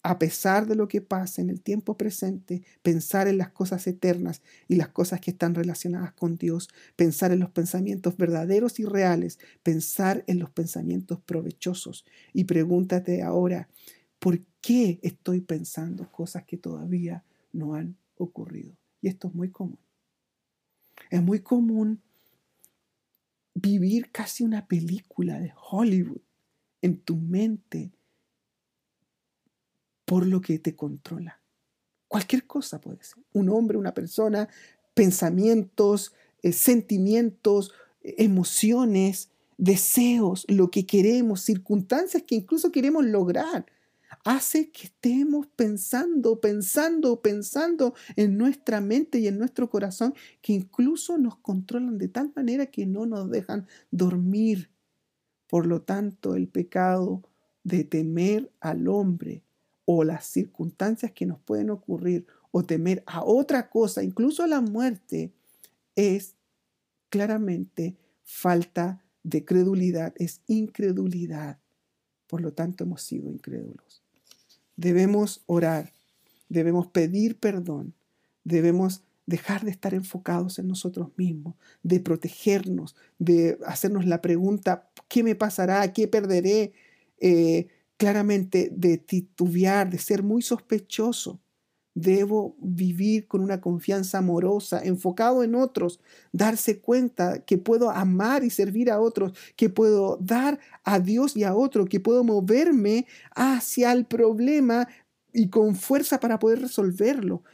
a 0.07 0.19
pesar 0.19 0.67
de 0.67 0.75
lo 0.75 0.87
que 0.87 1.01
pase 1.01 1.41
en 1.41 1.49
el 1.49 1.63
tiempo 1.63 1.97
presente, 1.97 2.63
pensar 2.83 3.27
en 3.27 3.39
las 3.39 3.49
cosas 3.49 3.87
eternas 3.87 4.43
y 4.69 4.77
las 4.77 4.89
cosas 4.89 5.19
que 5.19 5.31
están 5.31 5.55
relacionadas 5.55 6.13
con 6.13 6.37
Dios, 6.37 6.69
pensar 6.95 7.33
en 7.33 7.41
los 7.41 7.51
pensamientos 7.51 8.15
verdaderos 8.19 8.79
y 8.79 8.85
reales, 8.85 9.39
pensar 9.63 10.23
en 10.27 10.41
los 10.41 10.51
pensamientos 10.51 11.21
provechosos. 11.23 12.05
Y 12.35 12.45
pregúntate 12.45 13.23
ahora, 13.23 13.71
¿por 14.19 14.41
qué 14.61 15.01
estoy 15.03 15.41
pensando 15.41 16.13
cosas 16.13 16.45
que 16.45 16.59
todavía 16.59 17.25
no 17.55 17.75
han 17.75 17.97
ocurrido? 18.19 18.77
Y 19.01 19.09
esto 19.09 19.29
es 19.29 19.35
muy 19.35 19.51
común. 19.51 19.79
Es 21.09 21.23
muy 21.23 21.41
común 21.41 22.03
vivir 23.55 24.11
casi 24.13 24.45
una 24.45 24.67
película 24.67 25.41
de 25.41 25.55
Hollywood 25.71 26.21
en 26.83 26.99
tu 26.99 27.17
mente 27.17 27.91
por 30.05 30.27
lo 30.27 30.41
que 30.41 30.59
te 30.59 30.75
controla. 30.75 31.41
Cualquier 32.09 32.47
cosa 32.47 32.81
puede 32.81 33.03
ser. 33.03 33.23
Un 33.33 33.49
hombre, 33.49 33.79
una 33.79 33.95
persona, 33.95 34.49
pensamientos, 34.95 36.13
eh, 36.43 36.53
sentimientos, 36.53 37.73
emociones, 38.03 39.31
deseos, 39.57 40.45
lo 40.49 40.71
que 40.71 40.87
queremos, 40.87 41.41
circunstancias 41.41 42.23
que 42.27 42.37
incluso 42.37 42.71
queremos 42.71 43.05
lograr. 43.05 43.67
Hace 44.25 44.71
que 44.71 44.85
estemos 44.85 45.47
pensando, 45.49 46.41
pensando, 46.41 47.21
pensando 47.21 47.95
en 48.17 48.39
nuestra 48.39 48.81
mente 48.81 49.19
y 49.19 49.27
en 49.27 49.39
nuestro 49.39 49.69
corazón, 49.69 50.15
que 50.41 50.53
incluso 50.53 51.19
nos 51.19 51.37
controlan 51.37 51.99
de 51.99 52.09
tal 52.09 52.33
manera 52.35 52.67
que 52.67 52.87
no 52.87 53.07
nos 53.07 53.31
dejan 53.31 53.67
dormir. 53.91 54.71
Por 55.49 55.67
lo 55.67 55.83
tanto, 55.83 56.37
el 56.37 56.49
pecado 56.49 57.23
de 57.65 57.85
temer 57.85 58.53
al 58.61 58.89
hombre 58.89 59.43
o 59.85 60.05
las 60.05 60.27
circunstancias 60.27 61.13
que 61.13 61.27
nos 61.27 61.39
pueden 61.41 61.71
ocurrir 61.71 62.27
o 62.51 62.63
temer 62.63 63.03
a 63.07 63.25
otra 63.25 63.69
cosa, 63.69 64.03
incluso 64.03 64.43
a 64.43 64.47
la 64.47 64.61
muerte, 64.61 65.33
es 65.97 66.35
claramente 67.11 67.97
falta 68.23 69.03
de 69.23 69.45
credulidad, 69.45 70.15
es 70.17 70.41
incredulidad. 70.47 71.59
Por 72.27 72.41
lo 72.41 72.53
tanto, 72.53 72.85
hemos 72.85 73.03
sido 73.03 73.31
incrédulos. 73.31 74.03
Debemos 74.77 75.43
orar, 75.47 75.93
debemos 76.49 76.87
pedir 76.89 77.39
perdón, 77.39 77.95
debemos 78.45 79.03
dejar 79.27 79.65
de 79.65 79.71
estar 79.71 79.95
enfocados 79.95 80.59
en 80.59 80.69
nosotros 80.69 81.09
mismos, 81.17 81.55
de 81.83 82.01
protegernos, 82.01 82.95
de 83.19 83.59
hacernos 83.67 84.07
la 84.07 84.21
pregunta, 84.21 84.91
¿qué 85.09 85.23
me 85.23 85.35
pasará? 85.35 85.93
¿Qué 85.93 86.09
perderé? 86.09 86.73
Eh, 87.21 87.69
claramente 87.97 88.71
de 88.73 88.99
titubear, 88.99 89.91
de 89.91 89.99
ser 89.99 90.23
muy 90.23 90.43
sospechoso. 90.43 91.41
Debo 91.97 92.57
vivir 92.61 93.29
con 93.29 93.41
una 93.43 93.61
confianza 93.61 94.19
amorosa, 94.19 94.81
enfocado 94.83 95.45
en 95.45 95.55
otros, 95.55 96.01
darse 96.33 96.81
cuenta 96.81 97.45
que 97.45 97.57
puedo 97.57 97.91
amar 97.91 98.43
y 98.45 98.51
servir 98.51 98.91
a 98.91 99.01
otros, 99.01 99.33
que 99.57 99.71
puedo 99.71 100.19
dar 100.21 100.59
a 100.85 100.99
Dios 100.99 101.37
y 101.37 101.45
a 101.45 101.55
otro, 101.55 101.85
que 101.87 102.01
puedo 102.01 102.25
moverme 102.25 103.07
hacia 103.37 103.93
el 103.93 104.07
problema 104.07 104.89
y 105.33 105.51
con 105.51 105.77
fuerza 105.77 106.19
para 106.21 106.39
poder 106.41 106.61
resolverlo. 106.63 107.45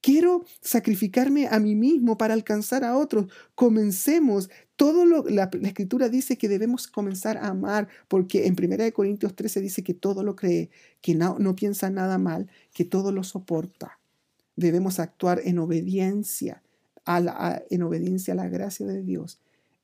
Quiero 0.00 0.44
sacrificarme 0.62 1.46
a 1.48 1.58
mí 1.58 1.74
mismo 1.74 2.16
para 2.16 2.32
alcanzar 2.32 2.84
a 2.84 2.96
otros. 2.96 3.26
Comencemos. 3.54 4.48
Todo 4.76 5.04
lo, 5.04 5.24
la, 5.24 5.50
escritura 5.62 6.08
dice 6.08 6.38
que 6.38 6.48
debemos 6.48 6.86
comenzar 6.86 7.36
a 7.36 7.48
amar, 7.48 7.88
porque 8.08 8.46
en 8.46 8.56
1 8.58 8.92
Corintios 8.94 9.36
13 9.36 9.60
dice 9.60 9.82
que 9.82 9.92
todo 9.92 10.22
lo 10.22 10.36
cree, 10.36 10.70
que 11.02 11.14
no, 11.14 11.38
no 11.38 11.54
piensa 11.54 11.90
nada 11.90 12.16
mal, 12.16 12.48
que 12.72 12.86
todo 12.86 13.12
lo 13.12 13.24
soporta. 13.24 14.00
Debemos 14.56 14.98
actuar 15.00 15.42
en 15.44 15.58
obediencia, 15.58 16.62
la, 17.06 17.62
en 17.68 17.82
obediencia 17.82 18.32
a 18.32 18.36
la 18.36 18.48
gracia 18.48 18.86
de 18.86 19.02
Dios 19.02 19.38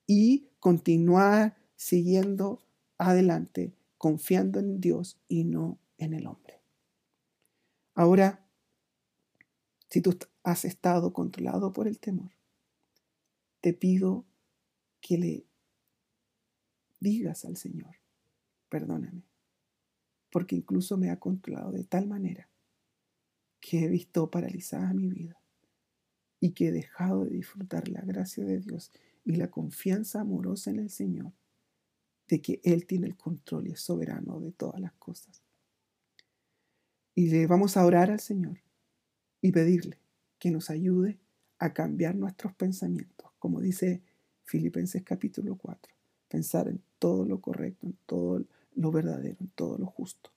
y 0.06 0.48
continuar 0.60 1.56
siguiendo 1.76 2.62
adelante, 2.96 3.74
confiando 3.98 4.60
en 4.60 4.80
Dios 4.80 5.18
y 5.28 5.44
no 5.44 5.78
en 5.98 6.14
el 6.14 6.26
hombre. 6.26 6.60
Ahora, 7.94 8.45
si 9.96 10.02
tú 10.02 10.14
has 10.42 10.66
estado 10.66 11.14
controlado 11.14 11.72
por 11.72 11.88
el 11.88 11.98
temor, 11.98 12.30
te 13.62 13.72
pido 13.72 14.26
que 15.00 15.16
le 15.16 15.46
digas 17.00 17.46
al 17.46 17.56
Señor, 17.56 17.96
perdóname, 18.68 19.22
porque 20.30 20.54
incluso 20.54 20.98
me 20.98 21.08
ha 21.08 21.18
controlado 21.18 21.72
de 21.72 21.84
tal 21.84 22.08
manera 22.08 22.50
que 23.58 23.84
he 23.84 23.88
visto 23.88 24.30
paralizada 24.30 24.92
mi 24.92 25.08
vida 25.08 25.40
y 26.40 26.50
que 26.50 26.68
he 26.68 26.72
dejado 26.72 27.24
de 27.24 27.30
disfrutar 27.30 27.88
la 27.88 28.02
gracia 28.02 28.44
de 28.44 28.60
Dios 28.60 28.92
y 29.24 29.36
la 29.36 29.50
confianza 29.50 30.20
amorosa 30.20 30.68
en 30.68 30.80
el 30.80 30.90
Señor 30.90 31.32
de 32.28 32.42
que 32.42 32.60
Él 32.64 32.86
tiene 32.86 33.06
el 33.06 33.16
control 33.16 33.68
y 33.68 33.70
es 33.70 33.80
soberano 33.80 34.40
de 34.40 34.52
todas 34.52 34.78
las 34.78 34.92
cosas. 34.92 35.42
Y 37.14 37.30
le 37.30 37.46
vamos 37.46 37.78
a 37.78 37.86
orar 37.86 38.10
al 38.10 38.20
Señor 38.20 38.65
y 39.46 39.52
pedirle 39.52 39.98
que 40.40 40.50
nos 40.50 40.70
ayude 40.70 41.18
a 41.58 41.72
cambiar 41.72 42.16
nuestros 42.16 42.52
pensamientos, 42.54 43.30
como 43.38 43.60
dice 43.60 44.02
Filipenses 44.42 45.04
capítulo 45.04 45.56
4, 45.56 45.94
pensar 46.28 46.66
en 46.66 46.82
todo 46.98 47.24
lo 47.24 47.40
correcto, 47.40 47.86
en 47.86 47.96
todo 48.06 48.44
lo 48.74 48.90
verdadero, 48.90 49.36
en 49.40 49.48
todo 49.54 49.78
lo 49.78 49.86
justo. 49.86 50.32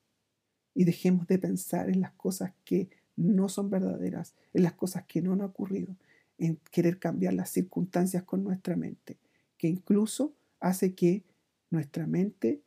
Y 0.75 0.85
dejemos 0.85 1.25
de 1.25 1.39
pensar 1.39 1.89
en 1.89 2.01
las 2.01 2.11
cosas 2.11 2.53
que 2.63 2.89
no 3.15 3.49
son 3.49 3.71
verdaderas, 3.71 4.35
en 4.53 4.61
las 4.61 4.73
cosas 4.73 5.05
que 5.05 5.23
no 5.23 5.33
han 5.33 5.41
ocurrido, 5.41 5.95
en 6.37 6.59
querer 6.71 6.99
cambiar 6.99 7.33
las 7.33 7.49
circunstancias 7.49 8.23
con 8.23 8.43
nuestra 8.43 8.75
mente, 8.75 9.17
que 9.57 9.67
incluso 9.67 10.35
hace 10.59 10.93
que 10.93 11.23
nuestra 11.71 12.05
mente 12.05 12.61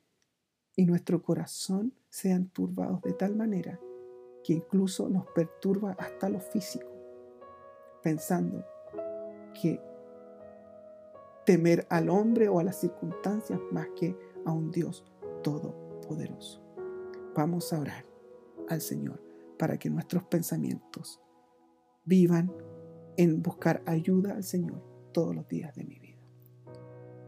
y 0.75 0.87
nuestro 0.87 1.23
corazón 1.23 1.93
sean 2.11 2.49
turbados 2.49 3.01
de 3.03 3.13
tal 3.13 3.37
manera 3.37 3.79
que 4.45 4.55
incluso 4.55 5.09
nos 5.09 5.27
perturba 5.35 5.93
hasta 5.99 6.29
lo 6.29 6.41
físico, 6.41 6.91
pensando 8.03 8.65
que 9.61 9.81
temer 11.45 11.87
al 11.91 12.09
hombre 12.09 12.49
o 12.49 12.59
a 12.59 12.65
las 12.65 12.77
circunstancias 12.81 13.61
más 13.71 13.89
que 13.97 14.17
a 14.45 14.53
un 14.53 14.71
Dios 14.71 15.05
todopoderoso. 15.43 16.63
Vamos 17.35 17.73
a 17.73 17.81
orar 17.81 18.05
al 18.69 18.81
Señor 18.81 19.23
para 19.59 19.79
que 19.79 19.91
nuestros 19.91 20.25
pensamientos 20.25 21.21
vivan 22.05 22.53
en 23.17 23.43
buscar 23.43 23.83
ayuda 23.87 24.35
al 24.35 24.45
Señor 24.45 24.83
todos 25.13 25.35
los 25.35 25.47
días 25.49 25.75
de 25.75 25.85
mi 25.85 25.99
vida. 25.99 26.21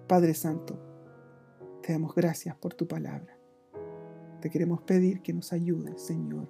Padre 0.09 0.35
Santo, 0.35 0.79
te 1.83 1.93
damos 1.93 2.15
gracias 2.15 2.57
por 2.57 2.75
tu 2.75 2.87
palabra. 2.87 3.39
Te 4.41 4.51
queremos 4.51 4.83
pedir 4.83 5.23
que 5.23 5.33
nos 5.33 5.53
ayudes, 5.53 6.03
Señor, 6.03 6.49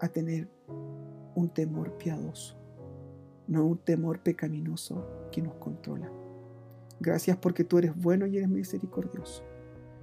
a 0.00 0.08
tener 0.08 0.48
un 1.34 1.48
temor 1.48 1.96
piadoso, 1.96 2.56
no 3.46 3.66
un 3.66 3.78
temor 3.78 4.20
pecaminoso 4.20 5.06
que 5.30 5.42
nos 5.42 5.54
controla. 5.54 6.10
Gracias 7.00 7.36
porque 7.36 7.64
tú 7.64 7.78
eres 7.78 7.96
bueno 7.96 8.26
y 8.26 8.36
eres 8.36 8.48
misericordioso 8.48 9.44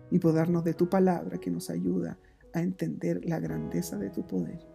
y 0.09 0.19
por 0.19 0.33
darnos 0.33 0.63
de 0.63 0.73
tu 0.73 0.89
palabra 0.89 1.37
que 1.37 1.51
nos 1.51 1.69
ayuda 1.69 2.17
a 2.53 2.61
entender 2.61 3.23
la 3.25 3.39
grandeza 3.39 3.97
de 3.97 4.09
tu 4.09 4.25
poder, 4.25 4.65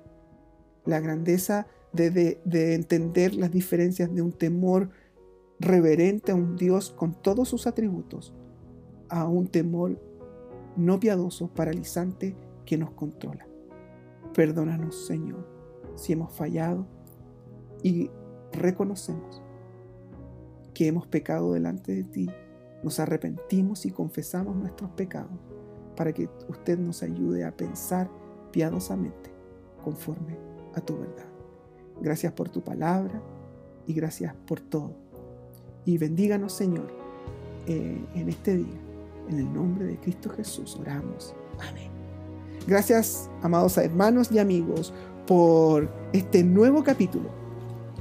la 0.85 1.01
grandeza 1.01 1.66
de, 1.93 2.11
de, 2.45 2.75
entender 2.75 3.35
las 3.35 3.51
diferencias 3.51 4.14
de 4.14 4.23
un 4.23 4.33
temor 4.33 4.91
reverente 5.59 6.33
a 6.33 6.35
un 6.35 6.57
Dios 6.57 6.91
con 6.91 7.14
todos 7.20 7.49
sus 7.49 7.66
atributos, 7.66 8.35
a 9.09 9.29
un 9.29 9.47
temor 9.49 10.01
no 10.77 10.99
piadoso, 10.99 11.49
paralizante 11.49 12.35
que 12.64 12.79
nos 12.79 12.93
controla. 12.93 13.47
Perdónanos, 14.35 15.07
Señor, 15.07 15.47
si 15.95 16.12
hemos 16.12 16.33
fallado 16.33 16.87
y 17.83 18.11
reconocemos 18.53 19.43
que 20.74 20.87
hemos 20.87 21.07
pecado 21.07 21.53
delante 21.53 21.95
de 21.95 22.05
ti. 22.05 22.30
Nos 22.83 22.99
arrepentimos 22.99 23.87
y 23.87 23.91
confesamos 23.91 24.57
nuestros 24.57 24.91
pecados 24.91 25.39
para 25.97 26.12
que 26.12 26.28
usted 26.49 26.78
nos 26.78 27.03
ayude 27.03 27.45
a 27.45 27.57
pensar 27.57 28.11
piadosamente 28.51 29.30
conforme 29.85 30.37
a 30.74 30.80
tu 30.80 30.99
verdad. 30.99 31.26
Gracias 32.01 32.33
por 32.33 32.49
tu 32.49 32.62
palabra 32.62 33.22
y 33.87 33.93
gracias 33.93 34.35
por 34.47 34.61
todo. 34.61 34.97
Y 35.85 35.99
bendíganos, 35.99 36.53
Señor, 36.53 36.89
eh, 37.66 38.05
en 38.14 38.28
este 38.28 38.57
día. 38.57 38.80
En 39.28 39.39
el 39.39 39.53
nombre 39.53 39.87
de 39.87 39.99
Cristo 39.99 40.30
Jesús 40.30 40.76
oramos. 40.80 41.35
Amén. 41.61 42.02
Gracias, 42.67 43.29
amados 43.43 43.77
hermanos 43.79 44.31
y 44.31 44.39
amigos, 44.39 44.93
por 45.27 45.91
este 46.13 46.45
nuevo 46.45 46.83
capítulo 46.83 47.43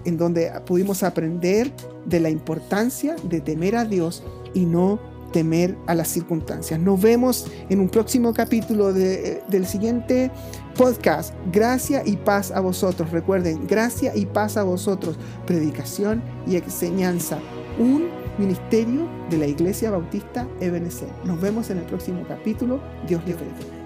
en 0.06 0.18
donde 0.18 0.52
pudimos 0.66 1.04
aprender 1.04 1.72
de 2.06 2.20
la 2.20 2.30
importancia 2.30 3.16
de 3.24 3.42
temer 3.42 3.76
a 3.76 3.86
Dios 3.86 4.24
y 4.54 4.66
no 4.66 5.00
temer 5.32 5.78
a 5.88 5.96
las 5.96 6.10
circunstancias. 6.10 6.80
Nos 6.80 7.02
vemos 7.02 7.48
en 7.70 7.80
un 7.80 7.90
próximo 7.90 8.34
capítulo 8.34 8.92
del 8.92 9.66
siguiente 9.66 10.30
podcast. 10.76 11.34
Gracia 11.52 12.04
y 12.06 12.18
paz 12.18 12.52
a 12.52 12.60
vosotros. 12.60 13.12
Recuerden, 13.12 13.66
gracia 13.66 14.16
y 14.16 14.26
paz 14.26 14.58
a 14.58 14.64
vosotros. 14.64 15.18
Predicación 15.48 16.22
y 16.46 16.58
enseñanza. 16.58 17.40
Un 17.80 18.10
ministerio 18.38 19.08
de 19.30 19.38
la 19.38 19.48
Iglesia 19.48 19.92
Bautista 19.92 20.48
Ebenezer. 20.60 21.10
Nos 21.24 21.40
vemos 21.40 21.70
en 21.70 21.78
el 21.78 21.86
próximo 21.86 22.24
capítulo. 22.28 22.82
Dios 23.08 23.22
les 23.26 23.40
bendiga. 23.40 23.81